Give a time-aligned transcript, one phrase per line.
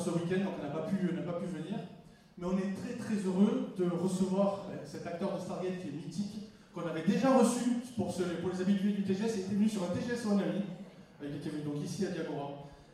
[0.00, 1.78] ce week-end, donc elle n'a pas, pu- venir.
[2.38, 5.92] Mais on est très très heureux de recevoir euh, cet acteur de Stargate qui est
[5.92, 8.12] mythique, qu'on avait déjà reçu pour,
[8.52, 9.34] les habitués du TGS.
[9.36, 10.62] Il était venu sur un TGS One ami.
[11.22, 12.50] Euh, Il était venu donc ici à Diagora.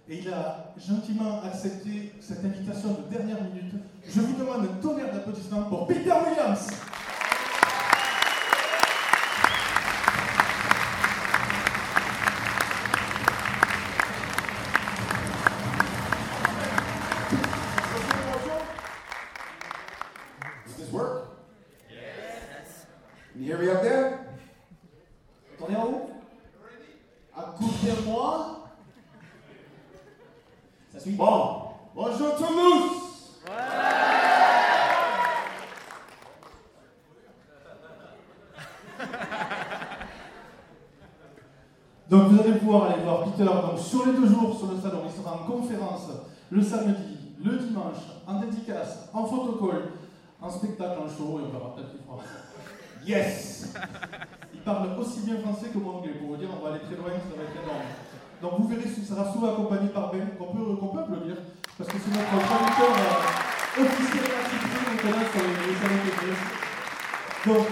[0.08, 3.74] Et il a gentiment accepté cette invitation de dernière minute.
[4.06, 6.68] Je vous demande un tonnerre d'applaudissements pour Peter Williams.
[20.66, 21.28] Does this work?
[21.90, 22.86] Yes.
[23.32, 24.18] Can you hear me up there?
[25.58, 26.10] Attendez en haut.
[27.36, 28.68] À côté de moi.
[30.92, 31.12] Ça suit.
[31.12, 31.62] Bon.
[31.94, 33.40] Bonjour Toulouse.
[42.10, 45.02] Donc vous allez pouvoir aller voir Peter donc, sur les deux jours sur le salon.
[45.04, 46.06] Il sera en conférence
[46.50, 49.90] le samedi, le dimanche, en dédicace, en photocall,
[50.40, 52.22] en spectacle, en show, et on verra peut-être qu'il fera.
[53.04, 53.74] Yes
[54.54, 56.94] Il parle aussi bien français que mon anglais, pour vous dire, on va aller très
[56.94, 57.90] loin, ça va être énorme.
[58.40, 61.36] Donc vous verrez, il sera souvent accompagné par Ben, qu'on peut, qu'on peut applaudir,
[61.76, 64.24] parce que c'est notre traducteur euh, officiel
[65.02, 66.38] maintenant sur les, salons.
[67.46, 67.66] Donc,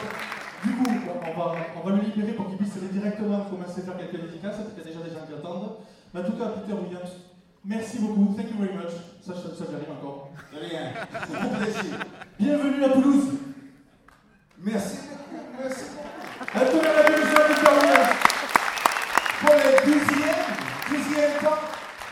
[0.64, 0.90] du coup,
[1.22, 4.20] on va, on va le libérer pour qu'il puisse aller directement commencer à faire quelques
[4.26, 5.57] dédicaces, parce qu'il y a déjà des gens qui attendent.
[6.14, 7.10] Mais en tout cas, Peter Williams,
[7.64, 8.92] merci beaucoup, thank you very much.
[9.20, 10.30] Ça, ça, ça j'arrive encore.
[10.52, 10.92] De rien.
[11.58, 11.98] Plaisir.
[12.38, 13.24] Bienvenue à Toulouse.
[14.58, 15.44] Merci beaucoup.
[15.62, 16.54] Merci beaucoup.
[16.54, 18.08] Un tonnerre d'applaudissements à Peter Williams.
[19.40, 20.44] Pour le deuxième,
[20.90, 21.60] deuxième temps.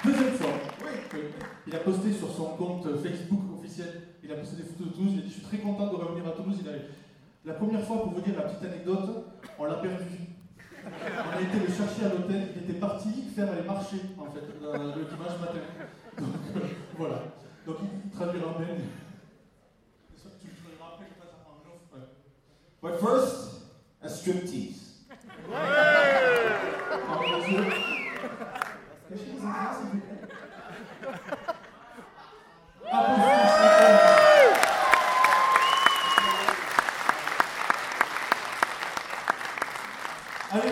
[0.05, 0.51] Deuxième fois.
[0.85, 1.21] Oui.
[1.67, 5.13] Il a posté sur son compte Facebook officiel, il a posté des photos de Toulouse,
[5.15, 6.59] il a dit je suis très content de revenir à Toulouse.
[6.61, 6.73] Il a-
[7.47, 9.25] La première fois, pour vous dire la petite anecdote,
[9.59, 10.05] on l'a perdu.
[10.87, 14.47] On a été le chercher à l'hôtel, il était parti faire les marchés en fait,
[14.61, 15.61] le, dimanche matin.
[16.17, 16.61] Donc euh,
[16.97, 17.23] voilà.
[17.67, 18.69] Donc il traduira bien.
[20.17, 21.07] Ça, Tu traduiras après.
[22.81, 23.63] But first,
[24.01, 25.03] a striptease.
[27.09, 27.65] Pardon, monsieur.
[29.09, 30.27] Cachez les enfants, s'il vous plaît.
[32.93, 34.07] Applaudissements.
[40.53, 40.71] Allez,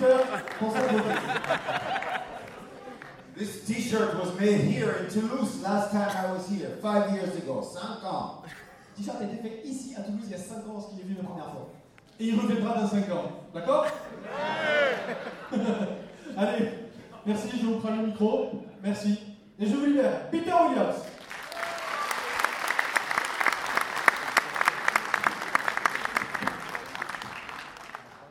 [0.00, 0.16] Peter,
[0.58, 0.72] pour.
[3.36, 7.62] This T-shirt was made here in Toulouse last time I was here, five years ago.
[7.62, 8.42] Cinq ans.
[8.44, 11.04] Le t-shirt a été fait ici à Toulouse il y a 5 ans lorsqu'il est
[11.04, 11.68] venu la première fois.
[12.18, 13.30] Et il reviendra dans 5 ans.
[13.54, 13.86] D'accord?
[16.36, 16.68] Allez,
[17.24, 18.50] merci, je vous prends le micro.
[18.82, 19.18] Merci.
[19.58, 20.28] Et je vous libère.
[20.30, 20.96] Peter Williams.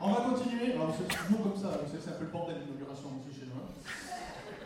[0.00, 0.72] On va continuer.
[0.74, 3.46] Alors, c'est toujours comme ça, vous savez, c'est un peu le bordel d'inauguration aussi chez
[3.46, 3.58] nous.
[3.60, 3.68] hein.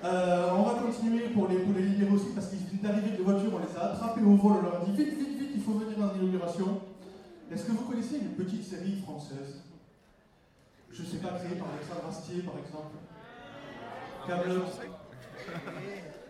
[0.05, 3.17] Euh, on va continuer pour les, pour les libérer aussi parce qu'ils viennent d'arriver avec
[3.17, 5.51] des voitures, on les a attrapés au vol, on leur a dit vite, vite, vite,
[5.55, 6.81] il faut venir dans l'inauguration.
[7.51, 9.63] Est-ce que vous connaissez une petite série française?
[10.91, 12.95] Je ne sais pas, créée par Alexandre Astier par exemple
[14.27, 14.65] Camelot.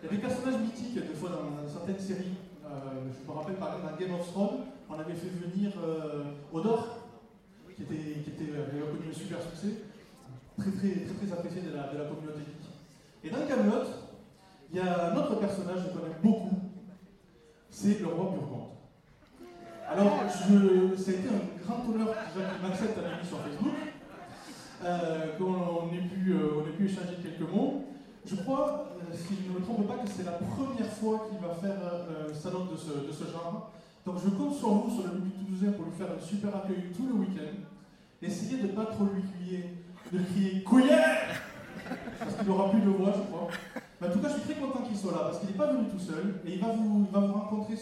[0.01, 2.35] Il y a des personnages mythiques des fois dans, certaines séries.
[2.65, 2.69] Euh,
[3.13, 6.97] je me rappelle par exemple dans Game of Thrones, on avait fait venir euh, Odor,
[7.75, 9.81] qui était, qui était euh, connu un super succès,
[10.57, 12.41] très très très, très apprécié de la, communauté.
[13.23, 13.85] Et dans Camelot,
[14.71, 16.64] il y a un autre personnage que j'aime beaucoup,
[17.75, 18.71] c'est le roi Burgonde.
[19.91, 23.75] Alors, ça a été un grand honneur déjà qu'il m'accepte à l'ami sur Facebook,
[24.85, 27.83] euh, qu'on ait, pu, euh, ait pu échanger quelques mots.
[28.25, 31.37] Je crois, euh, si je ne me trompe pas, que c'est la première fois qu'il
[31.45, 33.71] va faire euh, un salon de ce, genre.
[34.05, 36.91] Donc je compte sur vous, sur le public toulousain, pour lui faire un super accueil
[36.95, 37.59] tout le week-end.
[38.21, 39.75] Essayez de ne pas trop lui crier,
[40.13, 41.43] de crier couillère
[42.19, 43.49] Parce qu'il n'aura plus de voix, je crois.
[44.01, 45.89] En tout cas, je suis très content qu'il soit là, parce qu'il n'est pas venu
[45.91, 47.75] tout seul, et il va vous, il va vous rencontrer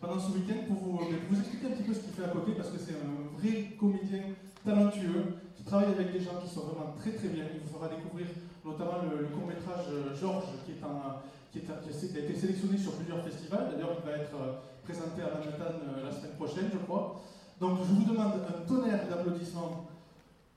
[0.00, 1.00] pendant ce week-end pour vous,
[1.32, 4.36] expliquer un petit peu ce qu'il fait à côté, parce que c'est un vrai comédien
[4.64, 7.44] talentueux, qui travaille avec des gens qui sont vraiment très très bien.
[7.54, 8.26] Il vous fera découvrir
[8.64, 9.86] notamment le, court-métrage
[10.20, 13.70] Georges, qui, a été sélectionné sur plusieurs festivals.
[13.72, 17.20] D'ailleurs, il va être euh, présenté à Manhattan euh, la semaine prochaine, je crois.
[17.60, 19.86] Donc, je vous demande un tonnerre d'applaudissements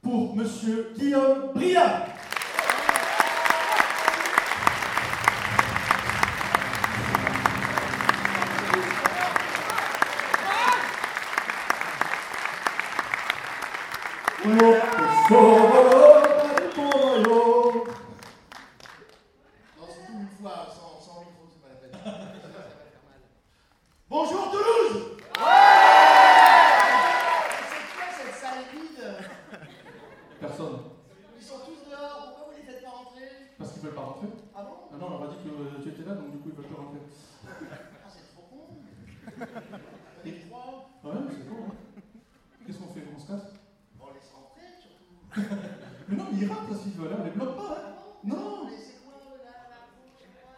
[0.01, 2.05] pour Monsieur Guillaume Briand.
[20.41, 21.91] fois, sans, sans micro, c'est pas la peine.
[21.91, 23.19] Ça va faire mal.
[24.09, 25.41] Bonjour Toulouse C'est
[27.95, 29.03] quoi cette salle vide
[30.39, 30.77] Personne.
[31.37, 33.27] Ils sont tous dehors, pourquoi vous les faites pas rentrer
[33.57, 34.27] Parce qu'ils veulent pas rentrer.
[34.55, 36.37] Ah bon Ah non, on leur a dit que euh, tu étais là, donc du
[36.37, 37.01] coup ils veulent pas rentrer.
[37.47, 41.55] Ah, c'est trop con On est trois, Ouais, c'est bon.
[41.67, 41.75] Hein.
[42.65, 43.53] Qu'est-ce qu'on fait On se casse
[43.99, 45.15] on laisse rentrer surtout.
[46.07, 47.17] Mais non, mais ils rentrent s'ils veulent, hein.
[47.21, 47.77] on les bloque pas.
[47.77, 47.93] Hein.
[48.23, 49.13] Non Mais c'est quoi
[49.43, 49.89] là, là,
[50.19, 50.53] c'est quoi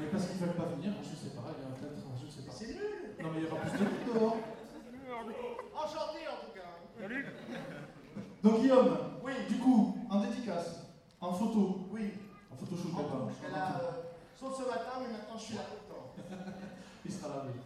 [0.00, 2.42] Mais parce qu'ils veulent pas venir, je sais pas, il y a peut-être, je sais
[2.46, 2.52] pas.
[2.52, 4.36] C'est nul Non, mais il y aura plus de monde dehors.
[5.76, 7.08] Enchanté en tout cas
[8.42, 10.80] Donc Guillaume, Oui, du coup, en dédicace,
[11.20, 12.12] en photo, oui.
[12.52, 13.90] en photo je serai là, euh,
[14.36, 16.12] sauf ce matin, mais maintenant je suis là tout le temps.
[17.04, 17.60] Il sera là, oui.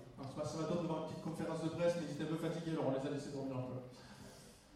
[0.45, 2.87] Ce matin, devant une petite conférence de presse, mais ils étaient un peu fatigués, alors
[2.89, 3.79] on les a laissés dormir un peu.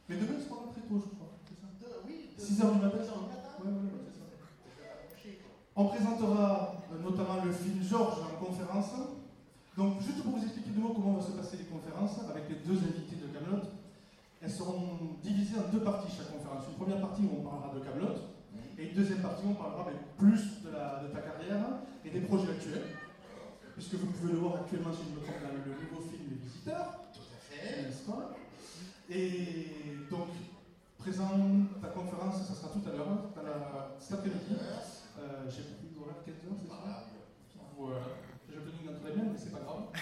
[0.08, 1.34] Mais demain, ils seront là très tôt, je crois.
[1.46, 3.90] C'est ça De- oui, de- 6 heures du matin 6 heures du matin Ouais, ouais,
[3.90, 4.26] ouais, c'est ça.
[4.31, 5.54] Je vais pas coucher, quoi.
[5.80, 8.90] On présentera euh, notamment le film Georges en conférence.
[9.76, 12.56] Donc, juste pour vous expliquer de mots comment vont se passer les conférences avec les
[12.66, 13.62] deux invités de Camelot.
[14.42, 16.64] Elles seront divisées en deux parties chaque conférence.
[16.66, 18.19] Une première partie où on parlera de Camelot
[18.76, 21.62] et une deuxième partie où on parlera mais, plus de, la, de ta carrière
[22.04, 22.98] et des projets actuels.
[23.76, 27.06] Puisque vous pouvez le voir actuellement, si je me trompe, le, nouveau film Les Visiteurs.
[27.14, 27.82] Tout à fait.
[27.86, 28.34] N'est-ce pas
[29.14, 30.26] Et donc,
[30.98, 31.38] présent,
[31.80, 34.58] ta conférence, ça sera tout à l'heure, la- cet après-midi.
[35.28, 36.75] Euh, J'ai plus d'horaire 15h, c'est ça
[37.76, 38.00] Voilà.
[38.49, 39.85] J'ai obtenu dans tous les mêmes, mais c'est pas grave.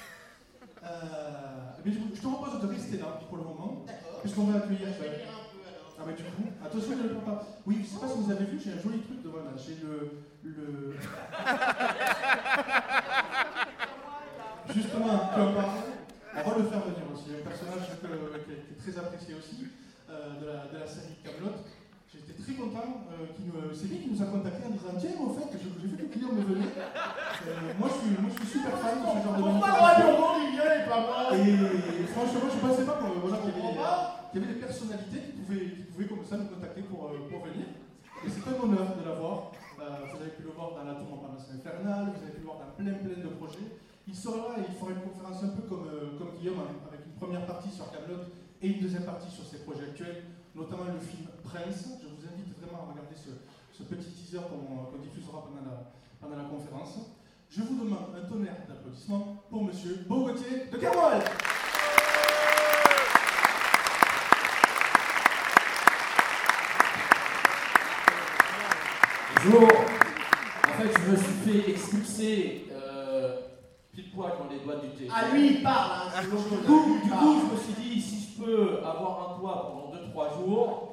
[0.87, 4.21] Euh, mais je, je te propose de rester là pour le moment, D'accord.
[4.21, 4.87] puisqu'on va accueillir.
[4.95, 5.91] Je vais lire un peu alors.
[5.99, 7.43] Ah, mais du coup, attention, ne le prends pas.
[7.67, 9.51] Oui, je sais pas si vous avez vu, j'ai un joli truc devant là.
[9.59, 10.23] J'ai le.
[10.45, 10.95] le...
[14.75, 15.81] Justement, tu en parles.
[16.37, 17.31] On va le faire venir aussi.
[17.35, 19.67] Un personnage que- qui est qui est très apprécié aussi
[20.09, 21.66] euh, de, la, de la série Camelot.
[22.13, 23.05] J'étais très content.
[23.13, 25.89] Euh, qu'il nous- c'est lui qui nous a contacté en disant Tiens, au fait, j'ai
[25.89, 26.71] vu que Clio me venait.
[26.73, 30.07] Euh, moi, je suis, moi, je suis super fan de ce genre de manifestation.
[30.07, 34.31] et pas moi Et franchement, je pensais pas qu'on- voilà, qu'il y, pas.
[34.33, 37.27] qu'il y avait des personnalités qui pouvaient, qui pouvaient comme ça nous contacter pour, euh,
[37.29, 37.67] pour venir.
[38.25, 39.53] Et c'est un honneur de l'avoir.
[39.77, 42.41] Euh, vous avez pu le voir dans la tour en pendant infernale, vous avez pu
[42.41, 43.69] le voir dans plein plein de projets.
[44.09, 46.73] Il sera là et il fera une conférence un peu comme, euh, comme Guillaume, hein,
[46.89, 48.25] avec une première partie sur Camelot
[48.63, 51.87] et une deuxième partie sur ses projets actuels, notamment le film Prince.
[52.03, 53.31] Je vous invite vraiment à regarder ce,
[53.77, 56.99] ce petit teaser qu'on qu'on diffusera pendant la, pendant la conférence.
[57.51, 61.23] Je vous demande un tonnerre d'applaudissements pour Monsieur Beau Gauthier de Carwell.
[69.45, 69.63] Bonjour.
[69.69, 73.37] En fait, je me suis fait expulser euh,
[73.95, 75.09] pile poil dans les doigts du thé.
[75.15, 78.43] Ah lui, il parle, hein, Du coup, du coup, je me suis dit, si je
[78.43, 80.86] peux avoir un toit pendant 2-3 jours,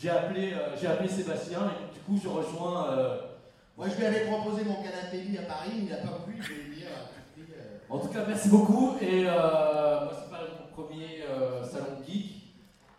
[0.00, 2.90] j'ai appelé, euh, j'ai appelé Sébastien et du coup, je rejoins.
[2.92, 3.18] euh,
[3.76, 6.48] Moi, je lui avais proposé mon canapé lit à Paris, il n'a pas voulu, je
[6.48, 6.84] vais lui tout
[7.34, 7.44] prix.
[7.54, 8.96] euh, En tout cas, merci beaucoup.
[9.00, 11.22] Et moi, c'est pas mon premier
[11.70, 12.34] salon geek.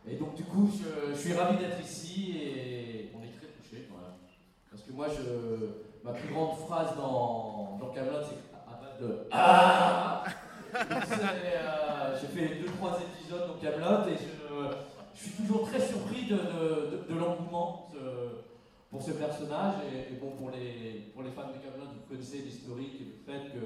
[0.07, 3.87] Et donc, du coup, je, je suis ravi d'être ici et on est très touchés
[3.89, 4.17] quand même.
[4.71, 5.67] Parce que moi, je,
[6.03, 10.23] ma plus grande phrase dans, dans Camelot, c'est à base de Ah
[10.75, 14.38] euh, J'ai fait 2-3 épisodes dans Camelot et je,
[15.19, 16.35] je suis toujours très surpris de,
[17.09, 18.39] de, l'engouement ce-
[18.89, 19.75] pour ce personnage.
[19.93, 23.49] Et, bon, pour les, pour les fans de Camelot, vous connaissez l'historique et le fait
[23.53, 23.65] que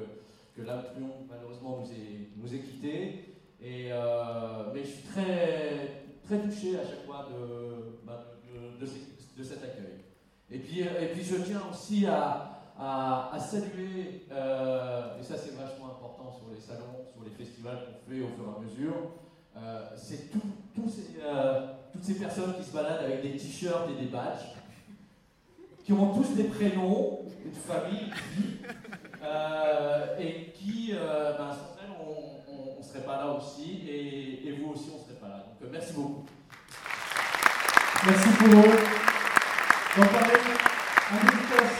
[0.55, 3.33] que triomphe malheureusement nous est, nous est quitté.
[3.63, 8.36] Euh, mais je suis très, très touché à chaque fois de, bah,
[8.79, 10.03] de, cet accueil.
[10.51, 15.88] Et puis, et puis je tiens aussi à, à, saluer, euh, et ça c'est vachement
[15.88, 18.93] important sur les salons, sur les festivals qu'on fait au fur et à mesure,
[19.57, 20.29] euh, c'est
[21.24, 24.55] euh, toutes ces personnes qui se baladent avec des t-shirts et des badges,
[25.83, 28.57] qui ont tous des prénoms, une famille, une
[29.24, 34.72] euh, et qui, euh, ben, sans elles, on ne serait pas là aussi, et, vous
[34.72, 35.45] aussi, on ne serait pas là.
[35.62, 36.25] Donc, merci beaucoup.
[38.05, 38.79] Merci pour eux.
[39.95, 40.38] Donc, pareil,
[41.12, 41.77] en dédicace,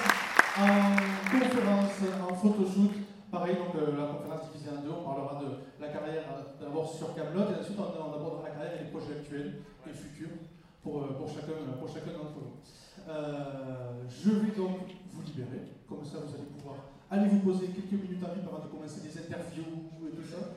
[0.58, 0.96] en
[1.32, 2.92] conférence, en photoshoot,
[3.34, 5.50] pareil, donc euh, la conférence divisée en deux, on parlera de
[5.82, 8.92] la carrière euh, d'abord sur Camelot et ensuite on, on abordera la carrière et les
[8.94, 9.58] projets actuels
[9.90, 10.38] et futurs
[10.84, 12.62] pour, euh, pour chacun, pour chacun d'entre vous.
[13.10, 16.78] Euh, je vais donc vous libérer, comme ça vous allez pouvoir
[17.10, 20.54] aller vous poser quelques minutes en libre avant de commencer des interviews et tout ça.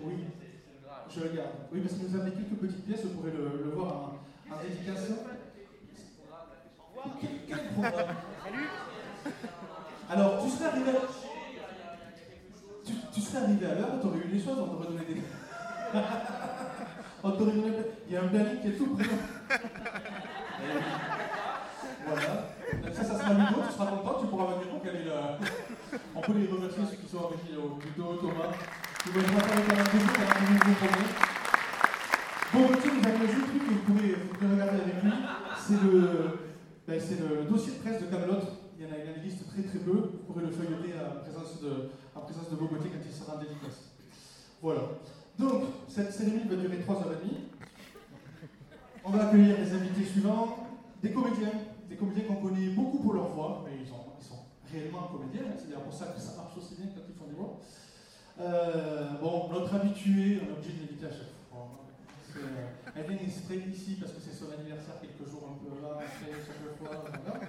[0.00, 0.24] Oui,
[1.12, 1.68] je le garde.
[1.70, 4.56] Oui, parce que nous avons quelques petites pièces, vous pourrez le, le voir en, en
[4.64, 5.04] dédicace.
[7.20, 8.16] Quel, quel programme
[10.10, 11.29] Alors, tu serais arrivé à...
[13.12, 15.22] Tu, tu serais arrivé à l'heure, tu aurais eu les choses, on t'aurait donné des...
[17.24, 17.72] on t'aurait donné...
[18.08, 19.10] Il y a un planning qui est tout présent.
[22.06, 22.50] Voilà.
[22.92, 25.38] Ça, ça sera Ludo, tu seras content, tu pourras venir pour caler la,
[26.14, 27.78] On peut les remercier ceux qui sont régie là-haut.
[27.78, 28.50] Plutôt Thomas.
[29.02, 31.08] Qui va être là avec un plaisir, un peu de premier.
[32.52, 35.12] Bon, Gauthier nous a un truc que vous pouvez, vous regarder avec lui.
[35.56, 36.00] C'est le,
[36.86, 38.42] ben, c'est le dossier de presse de Camelot.
[38.76, 39.92] Il y en a, une liste très très peu.
[39.92, 43.38] Vous pourrez le feuilleter en présence de, en présence de Bogoté quand il sera en
[43.38, 43.92] dédicace.
[44.62, 44.82] Voilà.
[45.38, 47.50] Donc, cette cérémonie va durer 3h30.
[49.04, 50.68] On va accueillir les invités suivants,
[51.02, 51.52] des comédiens,
[51.88, 53.96] des comédiens qu'on connaît beaucoup pour leur voix, mais ils sont,
[54.70, 55.56] réellement comédiens, hein.
[55.58, 57.58] c'est d'ailleurs pour ça que ça marche aussi bien quand ils font des voix.
[58.38, 61.66] Euh, bon, notre habitué, on est obligé de l'inviter à chaque fois.
[62.22, 65.82] C'est, euh, elle vient exprès ici parce que c'est son anniversaire quelques jours un peu
[65.82, 67.02] là, après, chaque fois.
[67.02, 67.40] Voilà.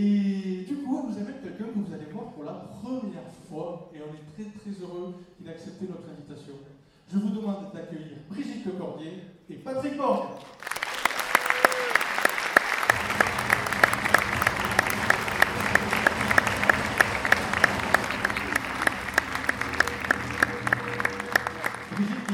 [0.00, 3.90] Et du coup, on nous amène quelqu'un que vous allez voir pour la première fois,
[3.92, 6.54] et on est très très heureux qu'il ait accepté notre invitation.
[7.12, 10.38] Je vous demande d'accueillir Brigitte Lecordier et Patrick Borg.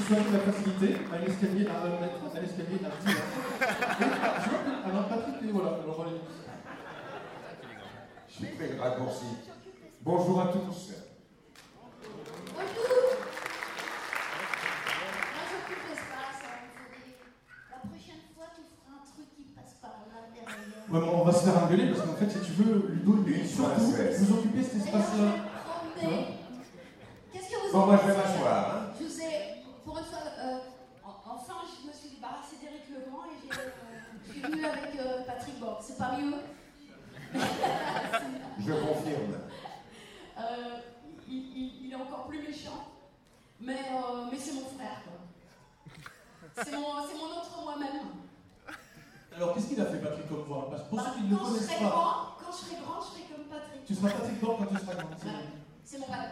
[0.07, 3.25] Choisit la facilité, un escalier à 1 mètre, un escalier à 10 mètres.
[4.85, 6.21] Alors Patrick, et voilà, alors allez.
[8.41, 9.25] Je suis très raccourci.
[10.03, 10.59] Bonjour à tous.
[10.59, 10.91] Bonjour
[12.55, 12.65] Moi
[15.51, 16.59] j'occupe l'espace, hein.
[17.71, 20.91] La prochaine fois tu feras un truc qui passe par là derrière.
[20.91, 23.47] Ouais, on va se faire engueuler parce qu'en fait, si tu veux, Ludo, lui, Une
[23.47, 25.31] surtout, vous occupez cet espace-là.
[27.33, 28.75] Qu'est-ce que vous Bon, moi je vais m'asseoir.
[28.75, 28.81] Hein.
[28.99, 30.59] Je vous ai, pour une fois, euh,
[31.05, 33.71] en- enfin je me suis débarrassée d'Éric Legrand et j'ai, euh,
[34.27, 35.79] je suis venue avec euh, Patrick Borg.
[35.87, 36.35] C'est pas mieux?
[38.67, 39.35] Je confirme.
[40.39, 40.43] Euh,
[41.29, 42.89] il, il- il est encore plus méchant,
[43.61, 45.01] mais, euh, mais c'est mon frère.
[45.05, 45.19] quoi.
[46.65, 48.03] C'est mon, c'est mon autre moi-même.
[49.37, 50.69] Alors, qu'est-ce qu'il a fait, Patrick, comme voix?
[50.71, 52.53] Parce que pour Bah, ceux qui ne le quand je connaissent serai pas, grand, quand
[52.53, 53.85] je serai grand, je serai comme Patrick.
[53.85, 55.11] tu seras Patrick Borg quand tu seras grand.
[55.19, 55.33] c'est- Ouais.
[55.85, 56.31] C'est mon rêve.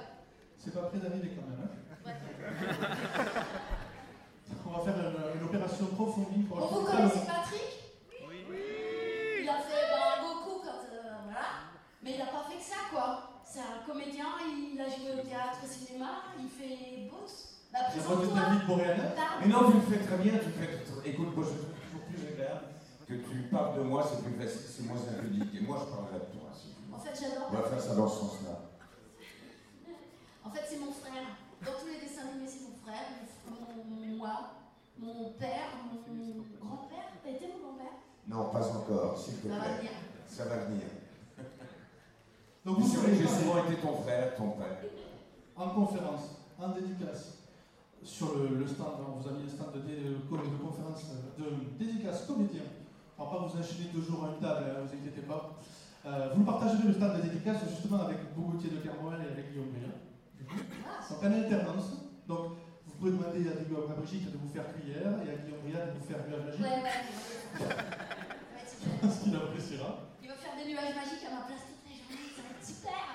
[0.59, 1.61] C'est pas près d'arriver quand même.
[1.66, 1.71] hein.
[2.06, 2.14] Ouais.
[4.66, 7.71] On va faire une, une opération profondie pour Bon, vous connaissez Patrick
[8.28, 8.47] Oui.
[9.42, 10.82] Il a fait ben, beaucoup quand.
[10.94, 11.49] euh, voilà.
[12.02, 13.40] Mais il n'a pas fait que ça, quoi.
[13.44, 17.49] C'est un comédien, il a joué au théâtre, au cinéma, il fait boss.
[17.73, 18.35] Bah, de présente-toi.
[18.38, 19.14] David Boréanais.
[19.16, 19.38] Parle.
[19.40, 20.32] Mais non, tu le fais très bien.
[20.38, 21.09] Tu le fais.
[21.09, 22.66] Écoute, moi je trouve toujours plus agréable
[23.09, 25.54] que tu parles de moi, c'est plus facile, c'est moins impudique.
[25.54, 26.49] Et moi je parlerai de toi.
[26.54, 26.75] si.
[26.92, 27.49] En fait, j'adore.
[27.50, 28.56] On va faire ça dans ce sens-là.
[30.44, 31.28] En fait, c'est mon frère.
[31.64, 33.06] Dans tous les dessins animés, c'est mon frère,
[33.49, 34.50] mon, mon- moi,
[34.99, 36.00] mon père, mon
[36.66, 37.09] grand-père.
[37.23, 37.94] T'as été mon grand-père?
[38.28, 39.76] Non, pas encore, s'il te Ça va plaît.
[39.78, 39.90] venir.
[40.28, 40.82] Ça va venir.
[42.64, 44.78] Donc, vous que j'ai souvent été ton frère, ton père.
[45.57, 47.38] en conférence, en dédicace,
[48.04, 51.78] sur le, le stand, hein, vous avez un stand de, dé- de conférence, euh, de
[51.85, 52.62] dédicace comédien.
[53.19, 55.59] On va pas vous enchaîner deux jours à une table, ne vous inquiétez pas.
[56.07, 59.71] Euh, vous partagerez le stand de dédicace justement avec Bogotier de Kermoel et avec Guillaume
[59.71, 59.95] Bria.
[60.87, 61.90] Ah, Donc en alternance.
[62.26, 65.62] Donc vous pouvez demander à, Guillaume- à Brigitte de vous faire cuillère et à Guillaume
[65.62, 66.62] Bria de vous faire nuage magique.
[66.62, 66.99] Ouais, ouais.
[69.23, 69.90] Qu'il appréciera.
[70.23, 72.66] Il va faire des nuages magiques à ma place toute la journée, ça va être
[72.66, 73.07] super.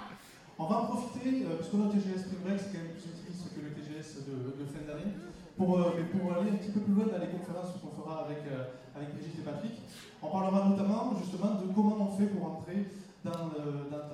[0.59, 3.61] On va en profiter, euh, a le TGS Spring c'est quand même plus optimiste que
[3.61, 5.13] le TGS de, fin d'année,
[5.53, 8.41] pour, euh, pour aller un petit peu plus loin dans les conférences qu'on fera avec,
[8.49, 9.77] euh, avec Brigitte et Patrick.
[10.17, 12.89] On parlera notamment justement de comment on fait pour entrer
[13.21, 13.53] dans,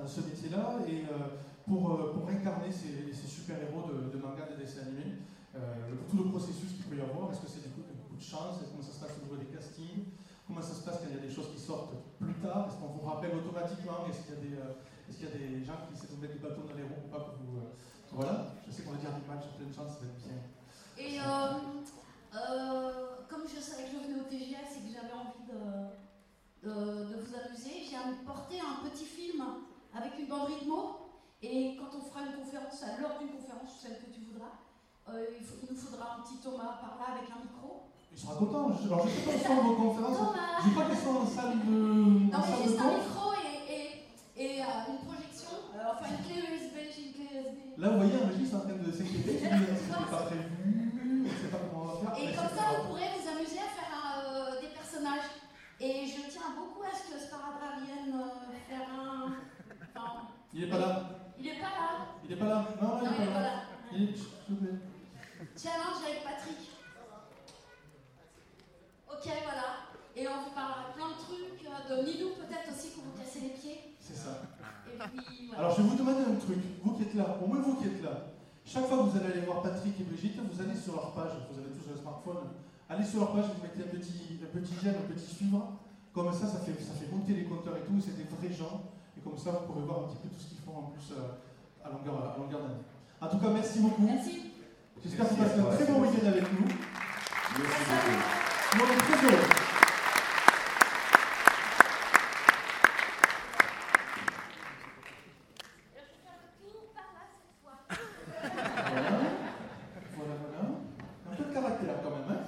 [0.04, 5.16] ce métier-là et euh, pour, incarner ces, super-héros de, de manga, de dessins animés.
[6.10, 8.20] Tout le processus qu'il peut y avoir, est-ce que c'est du coup un coup de
[8.20, 10.12] chance, comment ça se passe au niveau des castings,
[10.44, 12.76] comment ça se passe quand il y a des choses qui sortent plus tard, est-ce
[12.76, 14.58] qu'on vous rappelle automatiquement, est-ce qu'il y a des,
[15.08, 16.82] est-ce qu'il y a des gens qui essaient de vous mettre des bâtons dans les
[16.84, 17.58] roues pour pas que vous.
[17.58, 17.72] euh,
[18.12, 20.22] voilà, je sais qu'on va dire du mal sur plein de chances, ça va être
[20.22, 20.38] bien.
[20.96, 21.74] Et euh,
[22.34, 25.58] euh, comme je savais que je venais au TGS et que j'avais envie de,
[26.62, 29.42] de- de vous amuser, j'ai apporté un petit film
[29.94, 31.10] avec une bande rythmo.
[31.42, 34.54] Et quand on fera une conférence, à l'heure d'une conférence, celle que tu voudras,
[35.10, 37.90] euh, il, faut- il nous faudra un petit Thomas par là avec un micro.
[38.10, 38.70] Il sera content.
[38.80, 40.16] Je, alors, je sais pas où sont vos conférences.
[40.16, 42.30] Thomas Je crois qu'elles sont en salle de.
[42.30, 43.33] Non, mais juste un micro
[44.36, 47.78] et, euh, une projection, euh, enfin une clé USB, j'ai une clé USB.
[47.78, 49.38] Là, vous voyez un Régis en train de s'inquiéter.
[49.38, 52.18] c'était pas prévu On sait pas comment on va faire.
[52.18, 55.30] Et comme c'est ça, vous pourrez vous amuser à faire euh, des personnages.
[55.80, 58.14] Et je tiens beaucoup à ce que Sparadrap vienne
[58.68, 59.34] faire un.
[59.94, 61.02] Enfin, Il est pas là.
[61.38, 61.90] il est pas là.
[62.24, 62.68] Il est pas là.
[62.80, 63.52] Non, Non, il est pas là.
[63.92, 64.78] Il est- s'il vous plaît.
[65.56, 66.70] Challenge avec Patrick.
[69.10, 69.66] Ok, voilà.
[70.16, 73.48] Et on vous parlera plein de trucs, de Nidou peut-être aussi pour vous casser les
[73.50, 73.93] pieds.
[74.04, 74.36] C'est ça.
[74.84, 75.64] Et puis voilà.
[75.64, 76.60] Alors, je vais vous demander un truc.
[76.84, 78.36] Vous qui êtes là, au moins vous qui êtes là.
[78.64, 81.32] Chaque fois que vous allez aller voir Patrick et Brigitte, vous allez sur leur page.
[81.48, 82.52] Vous avez tous un smartphone.
[82.88, 85.80] Allez sur leur page et vous mettez un petit, un petit j'aime, un petit suivre.
[86.12, 87.96] Comme ça, ça fait, ça fait monter les compteurs et tout.
[87.96, 88.84] C'est des vrais gens.
[89.16, 91.08] Et comme ça, vous pourrez voir un petit peu tout ce qu'ils font en plus
[91.16, 91.40] euh,
[91.80, 92.84] à longueur, à longueur d'année.
[93.20, 94.04] En tout cas, merci beaucoup.
[94.04, 94.52] Merci.
[95.02, 96.68] J'espère que vous passez un très bon week-end avec nous.
[96.68, 98.20] Merci beaucoup.
[98.76, 99.48] Nous, on est très heureux.
[108.94, 109.10] Voilà,
[110.16, 110.62] voilà, voilà.
[111.30, 112.38] Un peu de caractère quand même.
[112.38, 112.42] Hein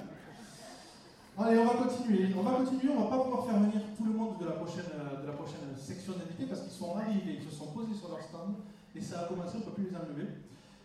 [1.43, 2.29] Allez, on va continuer.
[2.37, 2.93] On va continuer.
[2.97, 5.33] On va pas pouvoir faire venir tout le monde de la prochaine, euh, de la
[5.47, 8.59] prochaine section d'invités parce qu'ils sont arrivés, ils se sont posés sur leur stand
[8.95, 10.27] et ça a commencé, on ne peut plus les enlever.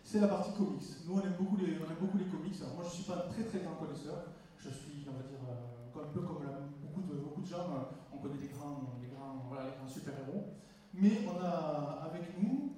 [0.03, 0.83] C'est la partie comics.
[1.05, 2.55] Nous, on aime beaucoup les, on aime beaucoup les comics.
[2.63, 4.31] Alors, moi, je ne suis pas un très très grand connaisseur.
[4.57, 6.43] Je suis, on va dire, euh, un peu comme
[6.83, 7.67] beaucoup, de, beaucoup de gens.
[7.75, 10.55] euh, on connaît les grands, les grands, voilà, les grands super-héros.
[10.93, 12.71] Mais on a avec nous,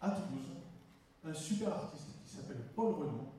[0.00, 0.50] à Toulouse,
[1.26, 3.30] un super artiste qui s'appelle Paul Renaud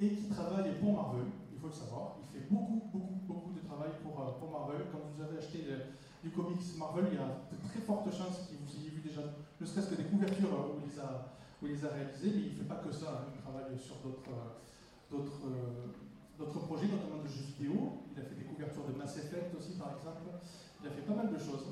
[0.00, 2.16] et qui travaille pour Marvel, il faut le savoir.
[2.22, 4.86] Il fait beaucoup, beaucoup, beaucoup de travail pour, euh, pour Marvel.
[4.90, 5.66] Quand vous avez acheté
[6.22, 9.22] du comics Marvel, il y a de très fortes chances que vous ayez vu déjà,
[9.60, 12.32] ne serait-ce que des couvertures euh, où il les a, où il les a réalisées,
[12.34, 13.22] mais il ne fait pas que ça.
[13.22, 13.30] hein.
[13.34, 14.58] Il travaille sur d'autres euh,
[15.14, 15.86] euh,
[16.38, 18.04] d'autres projets, notamment de jeux vidéo.
[18.14, 20.30] Il a fait des couvertures de Mass Effect aussi, par exemple.
[20.82, 21.66] Il a fait pas mal de choses.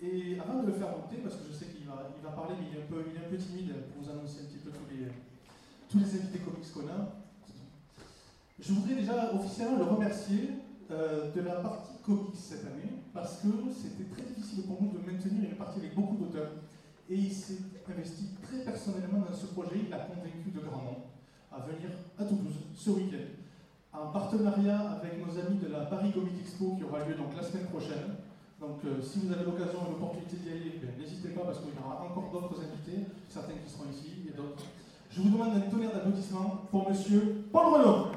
[0.00, 2.54] Et avant de le faire monter, parce que je sais qu'il va, il va parler,
[2.58, 4.58] mais il est, un peu, il est un peu timide pour vous annoncer un petit
[4.58, 5.06] peu tous les,
[5.88, 7.12] tous les invités comics qu'on a.
[8.58, 10.50] Je voudrais déjà officiellement le remercier
[11.34, 15.50] de la partie comics cette année, parce que c'était très difficile pour nous de maintenir
[15.50, 16.50] une partie avec beaucoup d'auteurs.
[17.08, 21.02] Et il s'est investi très personnellement dans ce projet, il a convaincu de grands noms
[21.52, 23.28] à venir à Toulouse ce week-end,
[23.92, 27.42] en partenariat avec nos amis de la Paris Comic Expo qui aura lieu donc la
[27.42, 28.16] semaine prochaine.
[28.58, 31.74] Donc euh, si vous avez l'occasion et l'opportunité d'y aller, ben, n'hésitez pas parce qu'il
[31.74, 34.64] y aura encore d'autres invités, certains qui seront ici et d'autres.
[35.10, 38.11] Je vous demande un tonnerre d'applaudissements pour monsieur Paul Renaud.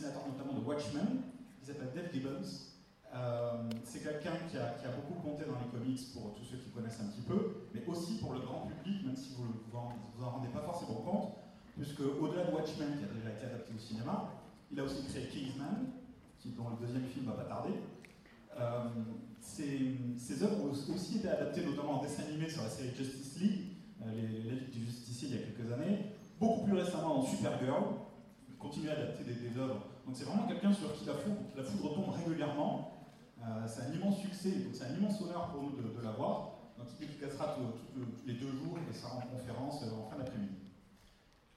[0.00, 1.22] Dessinateur notamment de Watchmen,
[1.60, 2.72] qui s'appelle Dave Gibbons.
[3.12, 7.00] Euh, c'est quelqu'un qui a, beaucoup compté dans les comics pour tous ceux qui connaissent
[7.00, 10.30] un petit peu, mais aussi pour le grand public, même si vous ne vous en,
[10.30, 11.32] rendez pas forcément compte,
[11.76, 14.32] puisque au-delà de Watchmen, qui a déjà été adapté au cinéma,
[14.70, 15.90] il a aussi créé Kingsman,
[16.56, 17.74] dont le deuxième film va pas tarder.
[18.58, 18.88] Euh,
[19.40, 23.40] ces, ces œuvres ont aussi été adaptées notamment en dessin animé sur la série Justice
[23.40, 23.60] League,
[24.02, 26.06] euh, les, Ligue du Justicier il y a quelques années,
[26.38, 27.84] beaucoup plus récemment en Supergirl,
[28.48, 29.89] il continue à adapter des œuvres.
[30.10, 32.98] Donc c'est vraiment quelqu'un sur qui la foudre, la foudre tombe régulièrement.
[33.38, 36.58] Euh, c'est un immense succès, c'est un immense honneur pour nous de, de l'avoir.
[36.76, 40.66] Donc il dédicacera tous les deux jours et sera en conférence euh, en fin d'après-midi.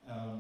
[0.08, 0.38] Euh,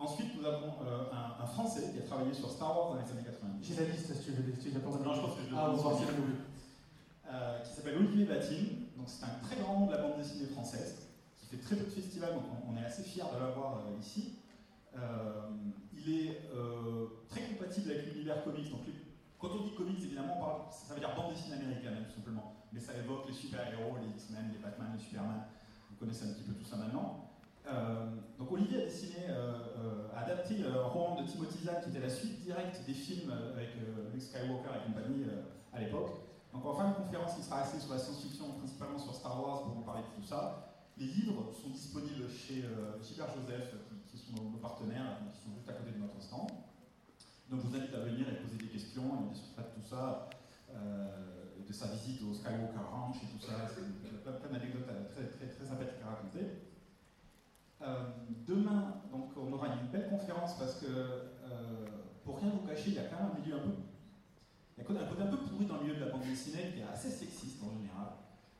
[0.00, 3.08] ensuite, nous avons euh, un, un Français qui a travaillé sur Star Wars dans les
[3.12, 3.62] années 90.
[3.62, 4.52] J'ai la liste si tu veux.
[4.58, 6.10] Si tu pas Non, je pense que je vais Ah, on va voir si vous
[6.10, 8.90] elle est euh, qui s'appelle Olivier Vatine.
[8.96, 11.06] Donc c'est un très grand nom de la bande dessinée française,
[11.38, 14.38] qui fait très peu de festivals, donc on, on est assez fiers de l'avoir ici.
[14.96, 15.50] Euh,
[15.92, 18.70] il est euh, très compatible avec l'univers comics.
[18.70, 18.82] Donc
[19.38, 22.54] quand on dit comics, évidemment, ça veut dire bande dessinée américaine, hein, tout simplement.
[22.72, 25.42] Mais ça évoque les super-héros, les X-Men, les Batman, les Superman.
[25.90, 27.30] Vous connaissez un petit peu tout ça maintenant.
[27.66, 28.06] Euh,
[28.38, 29.26] donc Olivier a dessiné,
[30.14, 33.70] a adapté un roman de Timothy Zahn qui était la suite directe des films avec
[34.12, 35.24] Luke Skywalker et compagnie
[35.72, 36.10] à l'époque.
[36.52, 39.62] Donc en fin de conférence, il sera axé sur la science-fiction, principalement sur Star Wars
[39.62, 40.74] pour vous parler de tout ça.
[40.96, 42.64] Les livres sont disponibles chez
[43.02, 43.83] Gilbert Joseph, qui, qui
[44.34, 46.48] nos, partenaires, qui sont juste à côté de notre stand.
[47.50, 49.86] Donc je vous invite à venir et poser des questions, et on discutera de tout
[49.88, 50.28] ça,
[50.74, 53.52] euh, de sa visite au Skywalker Ranch et tout ça.
[53.68, 56.44] C'est plein, plein d'anecdotes très, très, très sympathiques à raconter.
[57.82, 58.04] Euh,
[58.46, 61.86] demain, donc, on aura une belle conférence parce que, euh,
[62.24, 63.74] pour rien vous cacher, il y a quand même un milieu un peu.
[64.76, 66.72] Il y a un côté un peu pourri dans le milieu de la bande dessinée
[66.72, 68.16] qui est assez sexiste en général.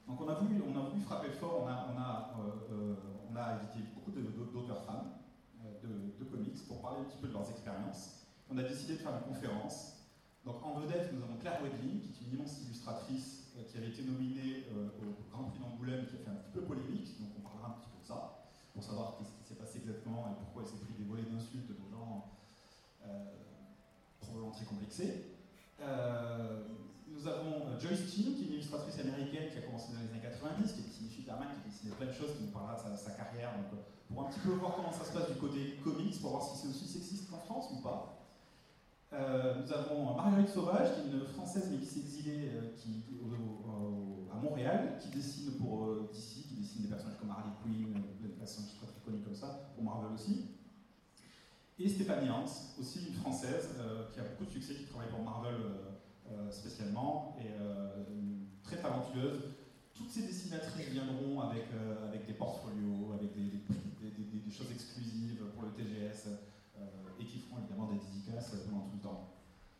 [0.06, 2.34] Donc on a voulu, on a voulu frapper fort, on a,
[2.70, 2.94] euh,
[3.30, 5.12] on a invité beaucoup de- de- d'auteurs femmes
[5.64, 8.26] euh, de, de comics pour un petit peu de leurs expériences.
[8.50, 9.94] On a décidé de faire une conférence.
[10.44, 13.88] Donc en vedette, nous avons Claire Wedlin, qui est une immense illustratrice euh, qui avait
[13.88, 17.30] été nominée euh, au Grand Prix d'Angoulême, qui a fait un petit peu polémique, donc
[17.38, 20.37] on parlera un petit peu de ça, pour savoir qu'est-ce qui s'est passé exactement et
[20.44, 22.28] pourquoi elle s'est pris des volets d'insultes de gens
[23.07, 23.33] euh,
[24.20, 25.33] probablement très complexés.
[27.09, 30.20] Nous avons Joyce Chin, qui est une illustratrice américaine qui a commencé dans les années
[30.20, 32.96] 90, qui a dessiné Superman, qui a dessiné plein de choses, qui nous parlera de
[32.96, 33.54] sa, carrière,
[34.08, 36.56] pour un petit peu voir comment ça se passe du côté comics, pour voir si
[36.58, 38.10] c'est aussi sexiste qu'en France ou pas.
[39.12, 42.74] Euh, nous avons Marguerite Sauvage, qui est une française mais qui s'est exilée euh,
[44.34, 48.28] à Montréal, qui dessine pour euh, DC, qui dessine des personnages comme Harley Quinn, des
[48.28, 50.46] personnages très très connus comme ça, pour Marvel aussi.
[51.78, 52.44] Et Stéphanie Hans,
[52.78, 55.54] aussi une française euh, qui a beaucoup de succès, qui travaille pour Marvel
[56.30, 57.50] euh, spécialement, et
[58.62, 59.40] très talentueuse.
[59.94, 61.66] Toutes ces dessinatrices viendront avec,
[62.08, 63.58] avec des portfolios, avec des,
[64.22, 66.29] des, choses exclusives pour le TGS,
[67.18, 69.31] et qui feront évidemment des dédicaces pendant tout le temps.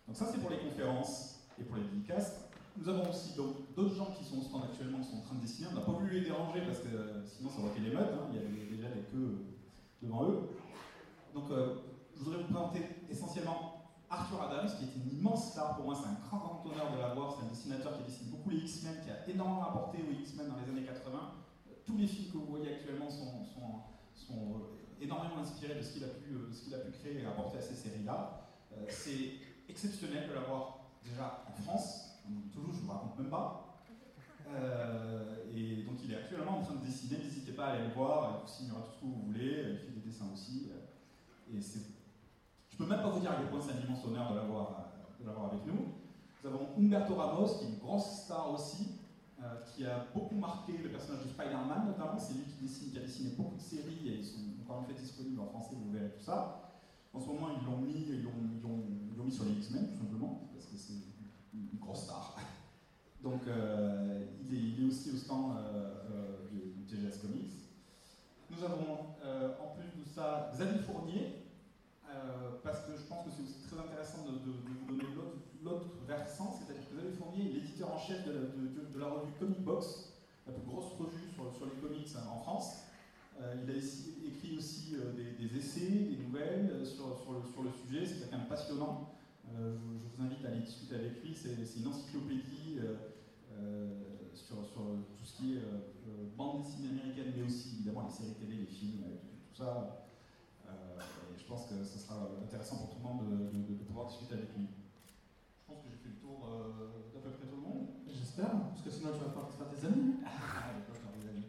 [0.07, 2.44] Donc ça c'est pour les conférences et pour les dédicaces.
[2.77, 5.42] Nous avons aussi d'autres gens qui sont au stand actuellement, qui sont en train de
[5.42, 5.68] dessiner.
[5.70, 8.11] On n'a pas voulu les déranger parce que euh, sinon ça aurait été l'émeute.
[8.11, 8.27] Hein.
[8.31, 10.51] Il y avait déjà des queues euh, devant eux.
[11.35, 11.77] Donc euh,
[12.16, 15.94] je voudrais vous présenter essentiellement Arthur Adams, qui est une immense star pour moi.
[15.94, 17.37] C'est un grand, grand honneur de l'avoir.
[17.37, 20.57] C'est un dessinateur qui dessine beaucoup les X-Men, qui a énormément apporté aux X-Men dans
[20.57, 21.18] les années 80.
[21.87, 23.47] Tous les films que vous voyez actuellement sont,
[24.14, 24.62] sont
[25.00, 26.09] énormément inspirés de ce qu'il a,
[26.79, 28.48] pu, créer et apporter à ces séries-là.
[28.88, 29.33] C'est
[29.68, 32.05] exceptionnel de l'avoir déjà en France
[32.53, 33.83] Toulouse, je ne vous raconte même pas.
[34.48, 37.94] Euh, et donc il est actuellement en train de dessiner, n'hésitez pas à aller le
[37.94, 40.70] voir, il vous signera tout ce que vous voulez, il fait des dessins aussi.
[40.70, 41.81] Euh, et c'est,
[42.70, 44.90] je peux même pas vous dire à quel point c'est un immense honneur de l'avoir,
[45.20, 45.94] de l'avoir avec nous.
[46.42, 49.00] Nous avons Humberto Ramos, qui est une grosse star aussi,
[49.44, 52.18] euh, qui a beaucoup marqué le personnage de Spider-Man notamment.
[52.18, 54.87] C'est lui qui, dessine, qui a dessiné beaucoup de séries et ils sont encore une
[54.87, 56.72] fois disponibles en français, vous verrez tout ça.
[57.12, 60.64] En ce moment, ils l'ont mis, ils l'ont, mis sur les X-Men, tout simplement, parce
[60.66, 60.94] que c'est
[61.52, 62.37] une grosse star.
[63.22, 67.52] Donc euh, il, est, aussi au stand euh, du, TGS Comics.
[68.50, 71.44] Nous avons en plus de ça Xavier Fournier,
[72.62, 75.43] parce que je pense que c'est aussi très intéressant de, vous donner l'autre
[76.07, 80.12] versant, c'est-à-dire que Xavier Fournier est l'éditeur en chef de la, revue Comic Box,
[80.46, 82.85] la plus grosse revue sur, les comics en France.
[83.40, 84.96] il a écrit aussi
[85.38, 89.14] des, essais, des nouvelles sur, sur, le, sujet, c'est quelqu'un de passionnant.
[89.53, 91.35] Euh, je, vous invite à aller discuter avec lui.
[91.35, 92.96] C'est une encyclopédie euh,
[93.53, 94.00] euh,
[94.35, 95.62] sur, tout ce qui est
[96.37, 99.05] bande dessinée américaine, mais aussi évidemment les séries télé, les films,
[99.53, 100.09] tout, ça.
[100.66, 104.48] et je pense que ce sera intéressant pour tout le monde de, pouvoir discuter avec
[104.57, 104.66] lui.
[105.64, 106.44] Je pense que j'ai fait le tour
[107.14, 107.88] d'à peu près tout le monde.
[108.07, 110.20] J'espère, parce que sinon tu vas pas faire des amis.
[110.24, 110.77] Ah,
[111.16, 111.48] des amis.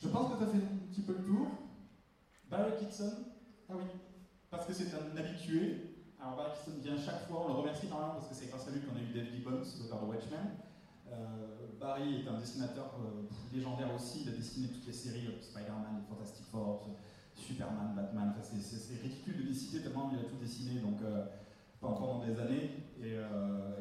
[0.00, 1.48] Je pense que tu as fait un petit peu le tour.
[2.50, 3.12] Barry Kitson,
[3.68, 3.84] ah oui,
[4.50, 8.14] parce que c'est un habitué, alors Barry Kitson vient chaque fois, on le remercie énormément
[8.14, 10.46] parce que c'est grâce à lui qu'on a eu Dave Gibbons, l'auteur de Watchmen.
[11.10, 15.42] Euh, Barry est un dessinateur euh, légendaire aussi, il a dessiné toutes les séries, euh,
[15.42, 16.86] Spider-Man, Fantastic Four,
[17.34, 21.00] Superman, Batman, c'est ridicule de décider tellement il a tout dessiné donc,
[21.94, 22.70] pendant des années.
[23.02, 23.16] Et,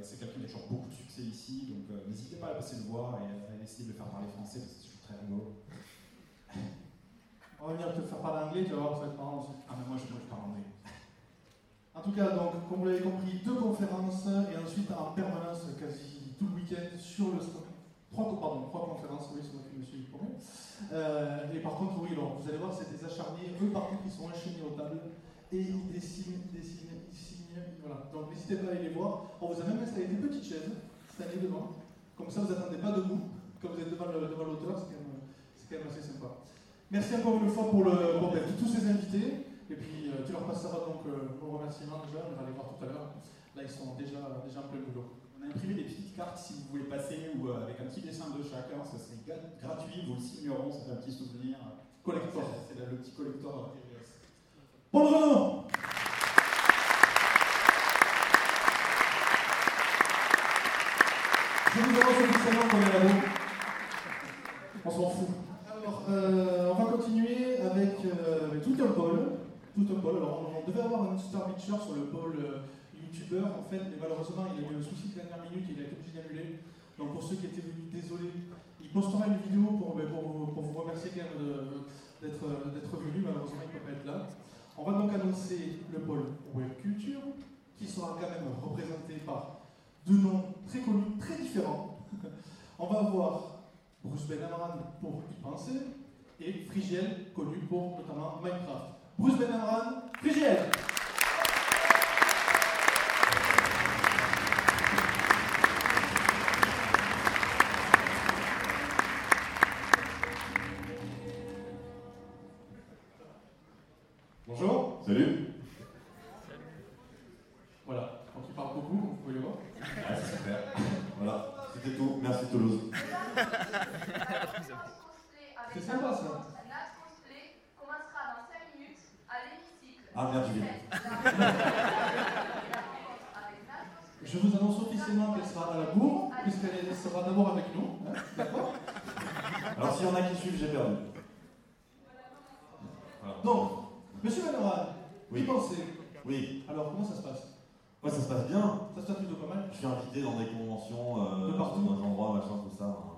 [0.01, 2.91] c'est quelqu'un qui a toujours beaucoup de succès ici, donc n'hésitez pas à passer le
[2.91, 5.65] voir et à essayer de le faire parler français parce que c'est toujours très rigolo.
[7.59, 9.57] On va venir te faire parler anglais, tu vas voir, ça va être marrant aussi.
[9.67, 10.69] Ah, mais moi je, moi, je parle anglais.
[11.95, 16.37] En tout cas, donc, comme vous l'avez compris, deux conférences et ensuite en permanence quasi
[16.37, 17.65] tout le week-end sur le stand.
[18.11, 20.37] Trois, pardon, trois conférences, oui, c'est moi qui me suis informé.
[20.93, 24.03] Euh, et par contre, oui, alors, vous allez voir, c'est des acharnés, eux par contre,
[24.05, 25.01] ils sont enchaînés aux tables
[25.51, 27.34] et ils dessinent, ils dessinent, signent,
[27.81, 28.09] voilà.
[28.11, 29.31] Donc n'hésitez pas à aller les voir.
[29.41, 30.71] On vous a même installé des petites chaises
[31.09, 31.71] cette année devant.
[32.17, 33.19] Comme ça, vous n'attendez pas debout,
[33.61, 36.31] comme vous êtes devant l'auteur, c'est quand, même assez sympa.
[36.91, 39.45] Merci encore une fois pour, le, pour tous ces invités.
[39.69, 42.69] Et puis euh, tu leur passeras donc euh, nos remerciements déjà, on va les voir
[42.77, 43.09] tout à l'heure.
[43.55, 45.17] Là, ils sont déjà, déjà en plein boulot.
[45.39, 48.01] On a imprimé des petites cartes si vous voulez passer ou euh, avec un petit
[48.01, 49.19] dessin de chacun, ça serait
[49.61, 51.57] gratuit, vous le signerons, c'est un petit souvenir.
[52.03, 52.43] Collector.
[52.69, 53.73] C'est le petit collector.
[54.91, 55.63] Paul Renaud
[61.75, 61.81] Vous.
[64.85, 65.27] On s'en fout.
[65.67, 69.19] Alors, euh, on va continuer avec, euh, avec tout un pôle
[69.75, 70.17] tout un pôle.
[70.17, 72.63] Alors, on, devait avoir un star Beacher sur le pôle euh,
[72.95, 75.83] youtubeur, en fait, mais malheureusement, il a eu un souci de dernière minute il a
[75.83, 76.59] été obligé d'annuler.
[76.97, 78.31] Donc, pour ceux qui étaient venus, désolé.
[78.79, 81.83] Il postera une vidéo pour, ben, pour, pour vous remercier quand même
[82.23, 83.19] d'être venu.
[83.19, 84.31] Malheureusement, il ne peut pas être là.
[84.77, 87.35] On va donc annoncer le pôle web culture,
[87.75, 89.54] qui sera quand même représenté par
[90.05, 91.99] deux noms très connus, très différents.
[92.79, 93.41] On va avoir
[94.03, 95.81] Bruce Benamran pour y penser
[96.39, 98.85] et Frigiel, connu pour notamment Minecraft.
[99.17, 100.57] Bruce Benamran, Frigiel.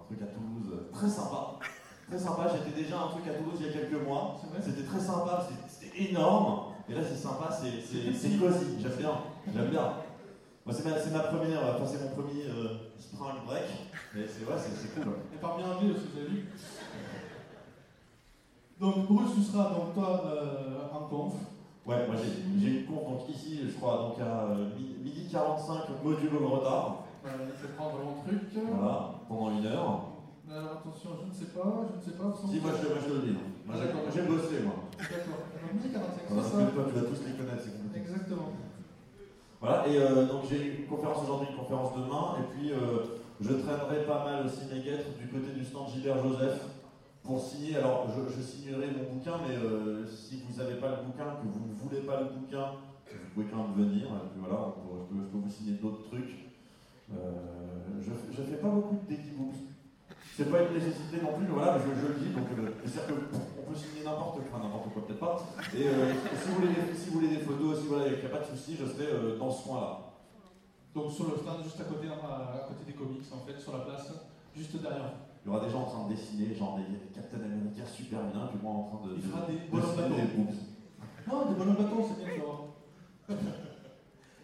[0.07, 0.71] Truc à Toulouse.
[0.73, 1.59] euh, Très sympa.
[2.09, 4.37] Très sympa, j'étais déjà un truc à Toulouse il y a quelques mois.
[4.61, 6.73] C'était très sympa, c'était- énorme.
[6.89, 7.69] Et là c'est sympa, c'est
[8.39, 9.11] cosy, j'aime bien.
[9.53, 9.93] J'aime bien.
[10.65, 13.63] Moi c'est ma, ma première, enfin c'est mon premier euh, spring break.
[14.15, 15.13] Mais c'est ouais, c'est cool.
[15.33, 16.45] Et par bien anglais aussi, vous avez vu
[18.79, 21.33] Donc, Bruce, tu seras donc toi euh, en conf.
[21.85, 22.15] Ouais, moi
[22.59, 26.47] j'ai une conf donc ici, je crois, donc à euh, mi- midi 45, module au
[26.47, 27.03] retard.
[27.23, 28.41] Voilà, je vais prendre mon truc.
[28.53, 30.17] Voilà, pendant une heure.
[30.49, 32.31] Alors, attention, je ne sais pas, je ne sais pas.
[32.33, 33.35] Si, moi je, moi, je le dis.
[33.65, 33.75] Moi
[34.13, 34.87] j'ai bossé, moi.
[34.97, 35.43] D'accord.
[35.59, 37.99] Alors, 45, Voilà, c'est parce ça que toi, tu vas tous les connaître, c'est compliqué.
[37.99, 38.49] Exactement.
[39.59, 43.53] Voilà, et euh, donc j'ai une conférence aujourd'hui, une conférence demain, et puis euh, je
[43.53, 46.61] traînerai pas mal aussi mes guêtres du côté du stand Gilbert Joseph
[47.23, 47.75] pour signer.
[47.77, 51.47] Alors je, je signerai mon bouquin, mais euh, si vous n'avez pas le bouquin, que
[51.49, 52.77] vous ne voulez pas le bouquin,
[53.11, 56.46] vous pouvez quand même venir, et puis voilà, peux, je peux vous signer d'autres trucs.
[57.13, 59.31] Euh, je, je fais pas beaucoup de Dickie
[60.35, 63.15] C'est pas une nécessité non plus, mais voilà, je, je le dis, donc euh, c'est-à-dire
[63.31, 65.39] qu'on peut signer n'importe quoi, n'importe quoi peut-être pas.
[65.75, 68.25] Et euh, si, vous voulez des, si vous voulez des photos, si voilà, il n'y
[68.25, 69.99] a pas de souci, je serai dans ce coin-là.
[70.93, 73.71] Donc, sur le stand, juste à côté, à, à côté des comics, en fait, sur
[73.73, 74.11] la place,
[74.55, 75.13] juste derrière.
[75.45, 76.83] Il y aura des gens en train de dessiner, genre des
[77.15, 80.27] Captain America super bien, puis moi en train de, Il de- fera des de des
[80.35, 80.55] boobs.
[81.27, 83.33] Non, des ballons bâtons, c'est bien, tu.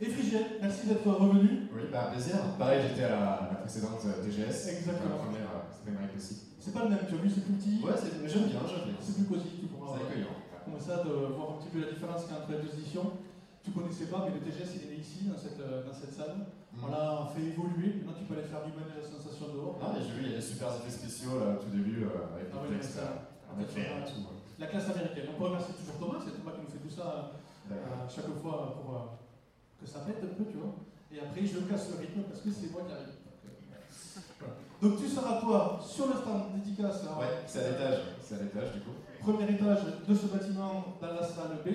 [0.01, 1.69] Et Frigel, merci d'être revenu.
[1.71, 2.35] Oui, bah plaisir.
[2.59, 4.67] Pareil, j'étais à la précédente euh, TGS.
[4.73, 5.15] Exactement.
[5.15, 6.49] La première, euh, c'était Mike aussi.
[6.59, 7.79] C'est pas le même, tu as vu, c'est plus petit.
[7.83, 8.97] Ouais, c'est- mais j'aime bien, j'aime bien.
[8.99, 10.35] C'est plus cosy, tu pourras C'est accueillant.
[10.65, 12.73] comme ça de voir un petit peu la différence qu'il y a entre les deux
[12.73, 13.07] éditions.
[13.63, 16.11] Tu connaissais pas, mais le TGS il est né ici, dans cette, euh, dans cette
[16.11, 16.51] salle.
[16.75, 16.83] Mm.
[16.83, 18.03] On l'a fait évoluer.
[18.03, 19.79] Maintenant, tu peux aller faire du manège à sensation dehors.
[19.79, 22.27] Mais j'ai vu, il y a des super effets spéciaux là, au tout début euh,
[22.35, 24.19] avec Ah le oui, mais texte ça, euh, en éclair et tout.
[24.59, 25.31] La classe américaine.
[25.31, 27.31] On peut remercier toujours Thomas, c'est Thomas qui nous fait tout ça
[27.71, 27.75] euh,
[28.11, 28.99] chaque fois pour euh,
[29.83, 30.75] que ça pète un peu, tu vois.
[31.11, 33.19] Et après, je casse le rythme parce que c'est moi qui arrive.
[33.19, 33.35] Donc,
[34.39, 34.55] voilà.
[34.81, 37.03] Donc, tu seras toi sur le stand dédicace.
[37.03, 37.99] alors, Ouais, c'est à l'étage.
[38.23, 38.95] C'est à l'étage du coup.
[39.19, 41.67] Premier étage de ce bâtiment dans la salle B.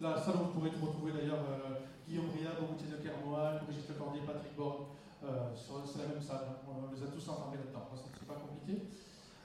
[0.00, 4.20] La salle où vous pourrez retrouver d'ailleurs euh, Guillaume Briard, Routier de Kermoal, Brigitte Lecordier,
[4.26, 4.92] Patrick Borg.
[5.24, 6.44] Euh, c'est la même salle.
[6.48, 6.56] hein.
[6.68, 7.88] On les a tous enfermés là-dedans.
[7.96, 8.88] C'est pas compliqué.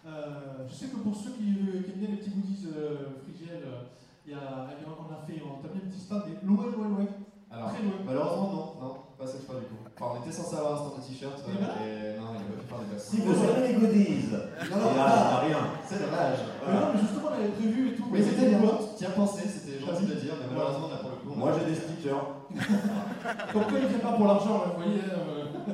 [0.06, 4.34] Euh, je sais que pour ceux qui, euh, qui aiment bien les petits goodies y
[4.34, 4.68] a, y a-
[5.00, 7.08] on a fait, on a mis un petit stand, mais loin, loin, loin.
[7.52, 7.72] Alors,
[8.06, 9.82] malheureusement, non, non, pas cette fois du coup.
[9.98, 11.74] Enfin, on était censé avoir un stand de t-shirt Et voilà.
[11.82, 13.08] et non, il a pas pu faire des places.
[13.10, 14.30] Si vous avez les goodies,
[14.70, 15.58] Non, non, ah, rien.
[15.90, 16.40] c'est dommage.
[16.46, 18.06] Mais non, mais justement, on avait prévu et tout.
[18.14, 18.78] Mais c'était bien, Voilà.
[18.94, 21.50] tu as pensé, c'était gentil de le dire, mais malheureusement, là pour le coup, Moi
[21.58, 22.22] j'ai des stickers.
[23.54, 25.02] Comme quoi, il ne fait pas pour l'argent, vous voyez.
[25.10, 25.74] euh.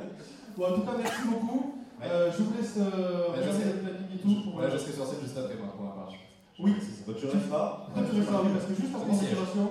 [0.56, 1.76] Bon, en tout cas, merci beaucoup.
[2.00, 2.08] Ouais.
[2.08, 4.36] Euh, je vous laisse euh, Ouais, je regarder le planning et tout.
[4.48, 6.12] Pour, Ouais, je serai sur scène juste après moi, pour ma part.
[6.60, 6.72] Oui.
[6.80, 7.04] précise.
[7.04, 9.36] Bah, tu restes là Toi, tu restes là, oui, parce que juste siège.
[9.36, 9.68] motivation,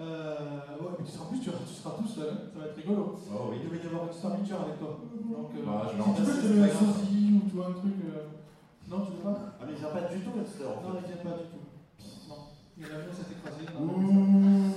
[0.00, 2.66] euh, ouais, mais tu seras, en plus, tu, tu seras tout seul, hein, ça va
[2.66, 3.18] être rigolo.
[3.30, 4.96] Oh Il devait y avoir une star avec toi.
[4.96, 7.56] Donc, euh, Bah, je si tu veux, je te remplacer, mets un sosie ou tu
[7.56, 7.94] vois un truc.
[8.00, 8.32] euh,
[8.88, 10.50] Non, tu veux pas Ah mais il vient pas du tout Non, fait.
[10.56, 11.64] il vient pas du tout.
[12.28, 12.40] Non.
[12.80, 13.62] L'avion s'est écrasé.
[13.76, 14.72] Ouh.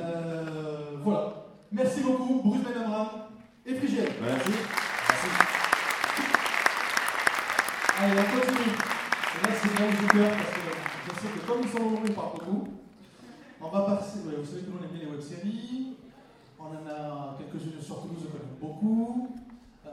[0.00, 1.24] Euh, voilà.
[1.72, 3.08] Merci beaucoup, Bruce Benamram
[3.64, 4.08] et Frigel.
[4.20, 4.52] Merci.
[7.98, 8.76] Allez, on continue.
[8.76, 9.92] Et là, c'est bien le
[10.36, 10.60] parce que
[11.06, 12.75] je sais que comme ils sont nombreux, on parle beaucoup.
[13.66, 15.96] On va passer, vous savez que nous on aime bien les web-séries.
[16.56, 19.28] On en a quelques-unes sur Toulouse qu'on aime beaucoup,
[19.84, 19.90] euh,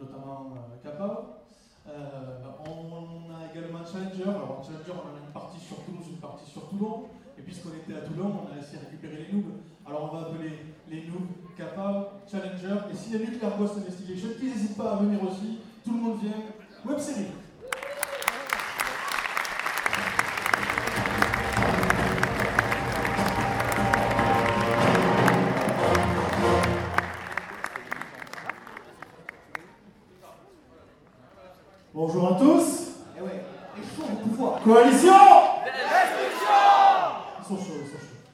[0.00, 1.46] notamment euh, Kappa.
[1.86, 4.30] Euh, on a également Challenger.
[4.30, 7.04] Alors, en Challenger, on en a une partie sur Toulouse, une partie sur Toulon.
[7.38, 9.62] Et puisqu'on était à Toulon, on a essayé de récupérer les noobs.
[9.86, 12.90] Alors, on va appeler les noobs Kappa, Challenger.
[12.90, 15.60] Et s'il y a Nuclear Ghost Investigation, n'hésite pas à venir aussi.
[15.84, 16.42] Tout le monde vient.
[16.84, 16.98] Web
[34.64, 35.12] Coalition
[37.38, 38.24] Ils sont chauds, ils sont chauds.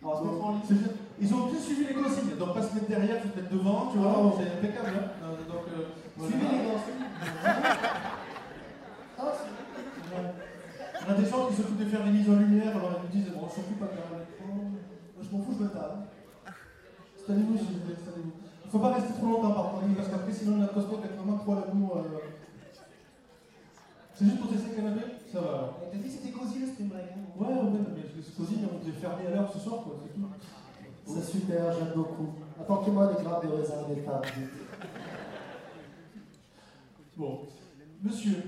[0.00, 0.88] Se mettre en ligne.
[1.20, 3.98] Ils ont bien suivi les consignes, donc pas se mettre derrière, se mettre devant, tu
[3.98, 4.94] vois, c'est impeccable.
[4.94, 5.08] Hein.
[5.24, 7.04] Euh, donc, euh, suivez les consignes.
[9.16, 9.32] Ah.
[11.06, 13.24] On a des gens qui s'occupent de faire des mises en lumière, alors ils nous
[13.24, 13.92] disent Bon, on s'occupe pas de.
[13.92, 16.08] Moi, je m'en fous, je me tape.
[17.18, 18.32] Installez-vous, s'il vous plaît, installez-vous.
[18.64, 21.52] Il faut pas rester trop longtemps par contre, parce qu'après, sinon, va être vraiment trop
[21.52, 21.92] à la boue.
[21.96, 22.18] euh.
[24.14, 25.00] C'est juste pour tester le canapé?
[25.34, 25.74] Ça va alors.
[25.90, 27.06] T'as dit que c'était cosy le spring break.
[27.10, 29.94] hein Ouais, ouais, mais c'est cosy, mais on devait fermer à l'heure ce soir, quoi,
[30.02, 30.28] c'est tout.
[31.06, 32.34] C'est super, j'aime beaucoup.
[32.60, 34.22] Apportez-moi des grappes de raisin des femmes.
[37.16, 37.40] Bon.
[38.02, 38.42] Monsieur,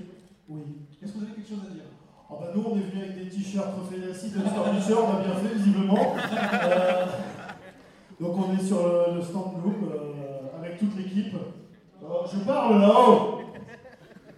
[0.49, 0.61] Oui.
[1.03, 1.83] est-ce quelque chose à dire?
[2.29, 5.35] Ah bah nous, on est venu avec des t-shirts Félicie de Stormisher, on a bien
[5.35, 6.15] fait visiblement.
[6.17, 7.05] Euh,
[8.19, 11.33] donc on est sur le, le stand Bloom euh, avec toute l'équipe.
[11.35, 13.39] Euh, je parle là-haut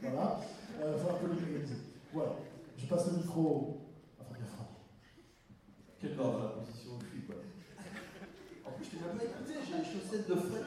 [0.02, 0.40] Voilà,
[0.84, 1.76] euh, faut un peu l'organiser.
[2.12, 2.32] Voilà,
[2.76, 3.82] je passe le micro
[4.20, 4.68] à Fabien Franck.
[6.02, 7.36] Quel dans la position où je suis, quoi.
[8.66, 10.66] En plus, je t'ai même pas écouté, j'ai les chaussettes de Fred.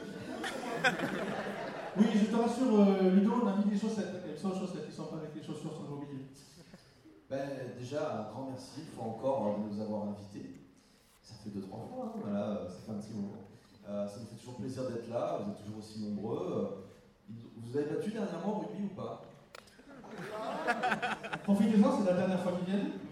[1.97, 4.23] Oui, je te rassure, euh, Ludo, on a mis des chaussettes.
[4.25, 6.25] Elles sont chaussettes, ils sont pas avec les chaussures sur le mobilier.
[7.29, 10.61] Ben, déjà, un grand merci une fois encore euh, de nous avoir invités.
[11.21, 13.33] Ça fait deux, trois fois, hein, voilà, euh, ça fait un petit moment.
[13.89, 16.85] Euh, ça me fait toujours plaisir d'être là, vous êtes toujours aussi nombreux.
[17.29, 19.21] Vous avez battu dernièrement au rugby ou pas?
[21.43, 22.91] Profitez-en, c'est la dernière fois qu'ils viennent.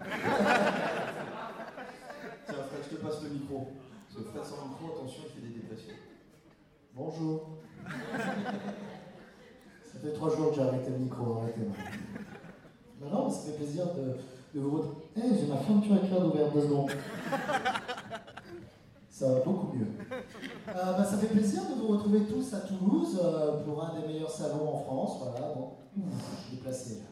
[2.46, 3.68] Tiens, Fred, je te passe le micro.
[4.08, 5.96] Parce que Fred sans micro, attention, il fait des dépressions.
[6.94, 7.58] Bonjour.
[9.92, 11.76] Ça fait trois jours que j'ai arrêté le micro, arrêtez-moi.
[13.02, 14.16] Non, non, ça fait plaisir de,
[14.54, 15.02] de vous retrouver.
[15.16, 16.90] Eh, j'ai ma fermeture éclair d'ouvert deux secondes.
[19.10, 19.86] Ça va beaucoup mieux.
[20.10, 24.06] Euh, bah, ça fait plaisir de vous retrouver tous à Toulouse euh, pour un des
[24.06, 25.18] meilleurs salons en France.
[25.20, 25.72] Voilà, bon.
[25.98, 27.11] Ouf, je l'ai placé là.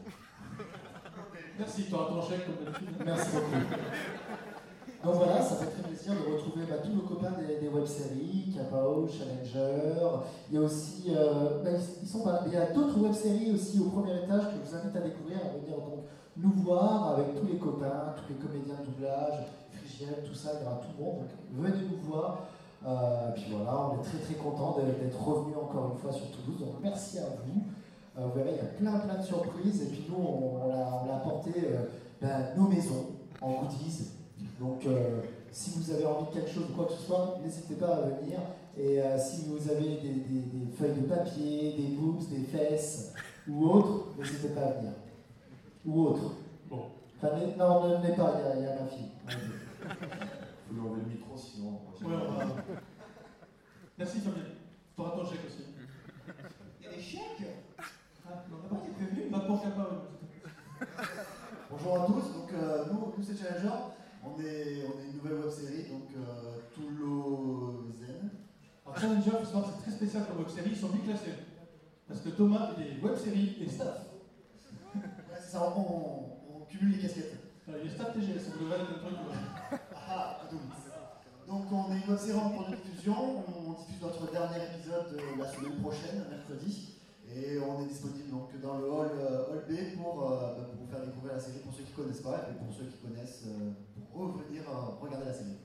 [1.61, 2.89] Merci, tu auras ton chèque comme d'habitude.
[3.05, 3.61] Merci beaucoup.
[5.05, 8.51] Donc voilà, ça fait très plaisir de retrouver bah, tous nos copains des, des web-séries,
[8.51, 9.93] Capao, Challenger.
[10.49, 11.69] Il y a aussi, euh, bah,
[12.01, 14.95] ils, sont il y a d'autres web-séries aussi au premier étage que je vous invite
[14.95, 16.05] à découvrir, à venir donc
[16.37, 20.63] nous voir avec tous les copains, tous les comédiens de doublage, Frigiel, tout ça, il
[20.63, 21.19] y aura tout le monde.
[21.19, 22.47] Donc venez nous voir.
[22.87, 26.59] Euh, puis voilà, on est très très content d'être revenu encore une fois sur Toulouse.
[26.59, 27.61] Donc merci à vous.
[28.17, 29.81] Euh, vous verrez, il y a plein plein de surprises.
[29.83, 30.67] Et puis nous, on, on
[31.07, 31.85] l'a apporté euh,
[32.21, 33.07] ben, nos maisons
[33.41, 34.09] en goodies.
[34.59, 35.21] Donc, euh,
[35.51, 38.01] si vous avez envie de quelque chose ou quoi que ce soit, n'hésitez pas à
[38.01, 38.39] venir.
[38.77, 43.13] Et euh, si vous avez des, des- des feuilles de papier, des boobs, des fesses
[43.49, 44.91] ou autres, n'hésitez pas à venir.
[45.85, 46.31] Ou autre.
[46.69, 46.83] Bon.
[47.17, 49.09] Enfin, non, ne venez pas, il y a- il y, a ma fille.
[49.27, 51.71] Faut lui enlever le micro, sinon.
[52.03, 52.45] Ouais, on va-
[53.97, 54.43] Merci Fabien.
[54.95, 55.63] Tu auras ton chèque aussi.
[56.79, 57.47] Il y a des chèques
[58.27, 59.50] Ah, on n'a pas été prévenu, pas pour Capao.
[61.69, 63.69] Bonjour à tous, donc euh, nous, nous c'est Challenger,
[64.23, 68.29] on est, on est une nouvelle web série, donc euh, Toulousaine.
[68.85, 71.33] Alors Challenger, c'est très spécial comme web série, ils sont classés.
[72.07, 73.99] Parce que Thomas, il est web série et staff.
[74.95, 75.01] Ouais,
[75.41, 75.81] c'est ça, on,
[76.61, 77.37] on cumule les casquettes.
[77.67, 79.17] Il est staff TGS, on devrait être un truc.
[79.71, 80.61] euh, Ah, donc.
[81.73, 85.45] On est une web série en cours de diffusion, on diffuse notre dernier épisode la
[85.47, 86.95] semaine prochaine, mercredi,
[87.33, 90.83] et on est disponible donc dans le hall, euh, hall B pour, euh, bah, pour
[90.85, 92.97] vous faire découvrir la série pour ceux qui ne connaissent pas, et pour ceux qui
[92.97, 93.71] connaissent, euh,
[94.11, 94.63] pour revenir
[95.01, 95.57] regarder la série.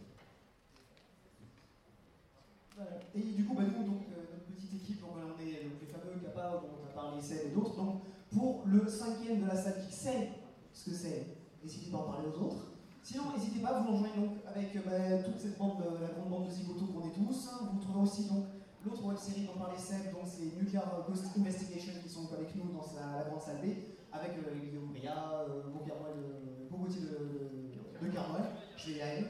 [3.15, 6.21] Et du coup, bah, nous, donc, notre petite équipe, donc, on est donc, les fameux
[6.23, 7.75] capables dont on a parlé, Seb et d'autres.
[7.77, 10.29] Donc, pour le cinquième de la salle qui sait
[10.73, 11.27] ce que c'est,
[11.65, 12.67] n'hésitez pas à en parler aux autres.
[13.03, 16.29] Sinon, n'hésitez pas, vous nous rejoignez donc avec bah, toute cette bande, de- la grande
[16.29, 17.49] bande de zigotos qu'on est tous.
[17.73, 18.45] Vous trouverez aussi donc
[18.87, 22.71] l'autre web série dont parlait Seb, donc c'est Nuclear Ghost Investigation qui sont avec nous
[22.73, 23.67] dans la grande salle B,
[24.13, 27.77] avec euh, Guillaume Bria, euh, Beau de, de.
[28.01, 29.27] Je vais y arriver.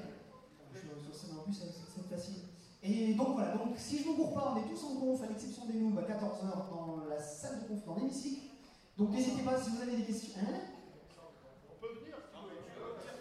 [0.74, 2.42] Je suis sur scène en plus, c'est facile.
[2.82, 5.26] Et donc voilà, donc si je ne gourre pas, on est tous en conf, à
[5.26, 8.42] l'exception des noobs, à 14h dans la salle de conf, dans l'hémicycle.
[8.98, 10.32] Donc n'hésitez pas si vous avez des questions.
[10.40, 10.60] Hein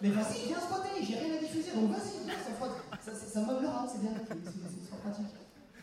[0.02, 2.52] Mais vas-y, viens spotter, j'ai rien à diffuser, donc vas-y, viens, ça,
[3.00, 5.35] ça, ça, c'est bien, c'est- pratique.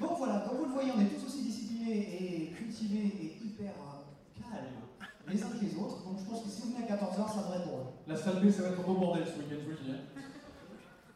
[0.04, 3.72] Donc voilà, comme vous le voyez, on est tous aussi disciplinés et cultivés et hyper
[3.72, 4.84] euh, calmes
[5.28, 6.04] les uns que les autres.
[6.04, 7.88] Donc je pense que si vous venez à 14h, ça devrait être drôle.
[8.08, 9.92] La salle B, ça va être un beau bordel ce week-end, je vous le dis.
[9.92, 10.04] hein.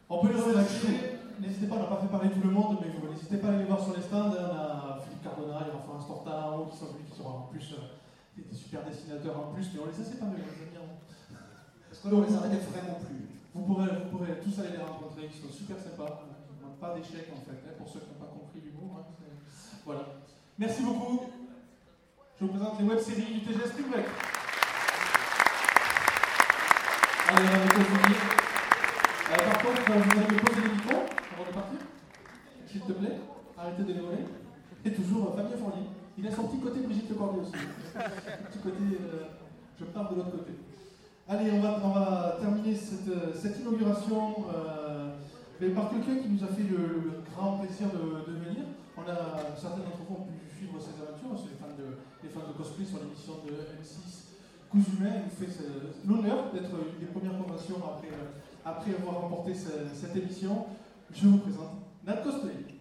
[0.10, 1.20] On peut les remercier.
[1.40, 3.54] N'hésitez pas, on n'a pas fait parler tout le monde, mais vous n'hésitez pas à
[3.60, 4.32] aller voir sur les stands.
[4.32, 7.18] On a Philippe Cardona, il y a Florence Torta en haut qui sont venus, qui
[7.20, 7.84] seront en plus euh,
[8.40, 10.80] des, des super dessinateurs en plus, mais on les a séparés, on les a mis
[10.82, 10.98] en-
[11.92, 13.28] Parce que là, on les arrêtait vraiment plus.
[13.54, 16.26] Vous pourrez, vous pourrez tous aller les rencontrer, ils sont super sympas.
[16.26, 18.98] Ils ne pas d'échec en fait, hein, pour ceux qui n'ont pas compris l'humour.
[18.98, 20.02] hein, c'est- voilà.
[20.60, 21.22] Merci beaucoup.
[22.38, 24.06] Je vous présente les web-séries du TGS Springback.
[27.30, 28.18] Allez, on va continuer.
[29.32, 31.80] Euh, par contre, vous allez me poser les micros avant de partir
[32.68, 33.16] S'il te plaît,
[33.58, 34.26] arrêtez de les voler.
[34.84, 35.88] Et toujours euh, Fabien Fournier.
[36.18, 37.52] Il a son petit côté Brigitte Lecordier aussi.
[37.54, 39.24] Petit côté, euh,
[39.80, 40.52] je pars de l'autre côté.
[41.30, 46.64] Allez, on va, terminer cette, euh, cette inauguration euh, par quelqu'un qui nous a fait
[46.64, 48.66] le, grand plaisir de venir.
[49.12, 52.86] Certains d'entre vous ont pu suivre ses aventures, les fans de, les fans de cosplay
[52.86, 54.28] sur l'émission de M6
[54.70, 55.24] Cousumet.
[55.24, 55.64] Nous fait
[56.06, 58.36] l'honneur d'être une des premières conventions après, euh,
[58.66, 60.66] après avoir remporté ce- cette émission.
[61.14, 61.72] Je vous présente
[62.06, 62.77] Nat Cosplay.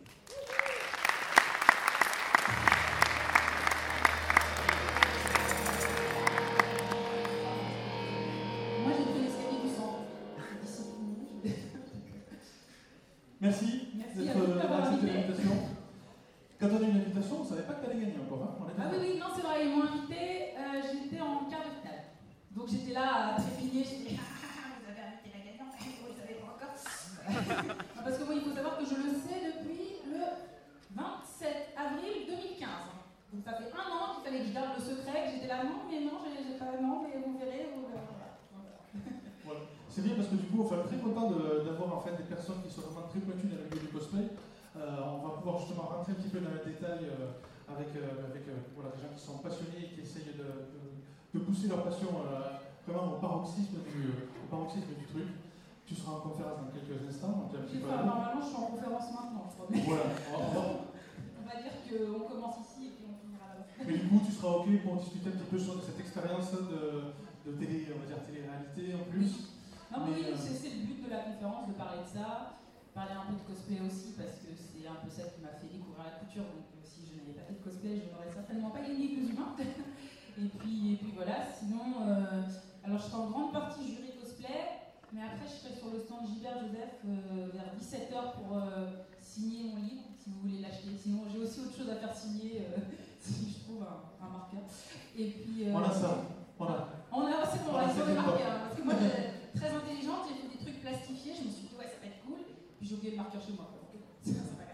[22.57, 26.17] Donc j'étais là à trépigner, j'ai dit Ah, vous avez invité la gagnante, vous ne
[26.17, 26.73] savez pas encore.
[28.05, 30.25] Parce que moi, il faut savoir que je le sais depuis le
[30.97, 32.97] 27 avril 2015.
[33.37, 35.69] Donc ça fait un an qu'il fallait que je garde le secret, que j'étais là,
[35.69, 37.69] non, mais non, j'ai pas, non, mais vous verrez.
[37.77, 38.09] Vous verrez.
[38.09, 38.81] Voilà.
[39.45, 39.61] Voilà.
[39.93, 42.65] C'est bien parce que du coup, on est très content d'avoir en fait des personnes
[42.65, 44.33] qui sont vraiment très pointues dans le milieu du cosplay.
[44.81, 47.37] Euh, on va pouvoir justement rentrer un petit peu dans le détail euh,
[47.69, 50.96] avec, euh, avec euh, voilà, des gens qui sont passionnés et qui essayent de, de-
[51.37, 52.57] de pousser leur passion euh,
[52.89, 54.01] vraiment au paroxysme, du,
[54.41, 55.29] au paroxysme du truc.
[55.87, 57.47] Tu seras en conférence dans quelques instants.
[57.53, 60.03] un petit peu normalement, je suis en conférence maintenant, je Voilà.
[60.35, 60.83] On va-
[61.39, 63.87] on va dire qu'on commence ici et puis on finira là-bas.
[63.87, 67.15] Mais du coup, tu seras OK pour discuter un petit peu sur cette expérience de,
[67.47, 69.55] de télé, on va dire télé-réalité en plus.
[69.95, 72.59] Non, mais oui, euh, c'est le but de la conférence, de parler de ça,
[72.91, 75.71] parler un peu de cosplay aussi, parce que c'est un peu ça qui m'a fait
[75.71, 76.51] découvrir la couture.
[76.51, 79.31] Donc, euh, si je n'avais pas fait de cosplay, je n'aurais certainement pas gagné plus
[79.31, 79.55] humain.
[80.39, 82.43] et, puis, et puis voilà, sinon, euh,
[82.85, 86.27] alors je serai en grande partie jury cosplay, mais après, je serai sur le stand
[86.29, 90.93] Gilbert Joseph euh, vers 17h pour euh, signer mon livre, si vous voulez l'acheter.
[91.01, 92.67] Sinon, j'ai aussi autre chose à faire signer,
[93.21, 94.63] si je trouve un, un marqueur.
[95.17, 96.23] Et puis, On a ça.
[96.59, 96.89] Voilà.
[97.13, 98.53] on a, c'est bon, on a le marqueur.
[98.65, 101.89] Parce que moi, très intelligente, j'ai fait des trucs plastifiés, je me suis dit, ouais,
[101.89, 102.41] ça va être cool.
[102.79, 103.73] Puis j'ai oublié le marqueur chez moi.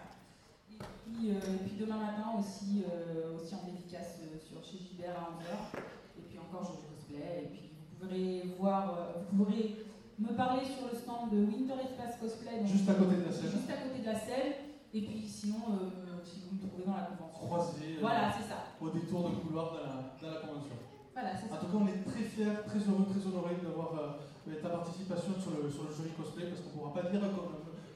[0.72, 4.78] Et puis, euh, et puis demain matin aussi, euh, aussi en dédicace euh, sur, chez
[5.02, 5.82] Gilbert à 11h.
[6.18, 7.42] Et puis encore, je cosplay.
[7.42, 9.82] Et puis vous pourrez voir, euh, vous pourrez
[10.18, 12.58] me parler sur le stand de Winter Espace Cosplay.
[12.62, 13.50] donc, Juste à côté de la scène.
[13.50, 14.52] Juste à côté de la scène.
[14.94, 17.42] Et puis sinon, euh, si vous me trouvez dans la convention.
[17.42, 17.98] Croisé.
[17.98, 18.62] euh, Voilà, c'est ça.
[18.78, 20.78] Au détour de couloir dans la, convention.
[21.14, 21.60] Voilà, c'est En ça.
[21.60, 25.50] tout cas, on est très fiers, très heureux, très honorés d'avoir euh, ta participation sur
[25.58, 27.20] le, sur le jury cosplay parce qu'on ne pourra pas dire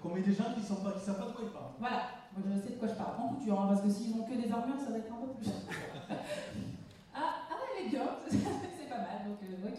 [0.03, 1.77] qu'on met des gens qui ne savent pas qui savent pas de quoi ils parlent.
[1.79, 2.03] Voilà,
[2.35, 3.15] moi je sais de quoi je parle.
[3.21, 5.33] En couture, hein, parce que s'ils ont que des armures, ça va être un peu
[5.39, 5.47] plus.
[7.17, 9.79] ah, ah, elle est bien, c'est pas mal, donc euh, ok.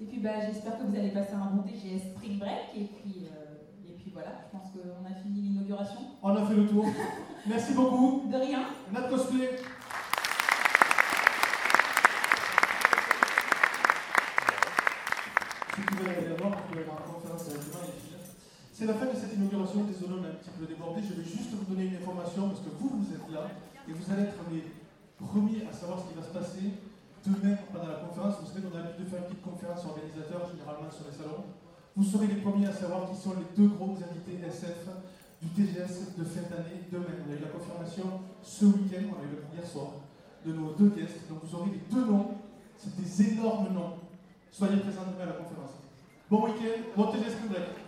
[0.00, 3.26] Et puis bah, j'espère que vous allez passer un bon TGS Spring Break, et puis,
[3.32, 6.00] euh, et puis voilà, je pense qu'on a fini l'inauguration.
[6.22, 6.86] On a fait le tour.
[7.46, 8.28] Merci beaucoup.
[8.30, 8.66] De rien.
[8.92, 9.58] Nat Cosplay.
[18.72, 21.24] C'est la fin de cette inauguration, désolé on a un petit peu débordé, je vais
[21.24, 23.48] juste vous donner une information parce que vous, vous êtes là
[23.88, 24.62] et vous allez être les
[25.18, 26.66] premiers à savoir ce qui va se passer
[27.24, 28.34] demain pendant la conférence.
[28.40, 31.44] Vous savez qu'on a l'habitude de faire une petite conférence organisateur généralement sur les salons.
[31.96, 34.92] Vous serez les premiers à savoir qui sont les deux gros invités SF
[35.40, 37.16] du TGS de fin d'année demain.
[37.24, 40.04] On a eu la confirmation ce week-end, on a eu le hier soir,
[40.44, 41.28] de nos deux guests.
[41.28, 42.36] Donc vous aurez les deux noms,
[42.76, 43.96] c'est des énormes noms.
[44.52, 45.72] Soyez présents demain à la conférence.
[46.30, 47.85] Bon week-end, bon TGS Québec.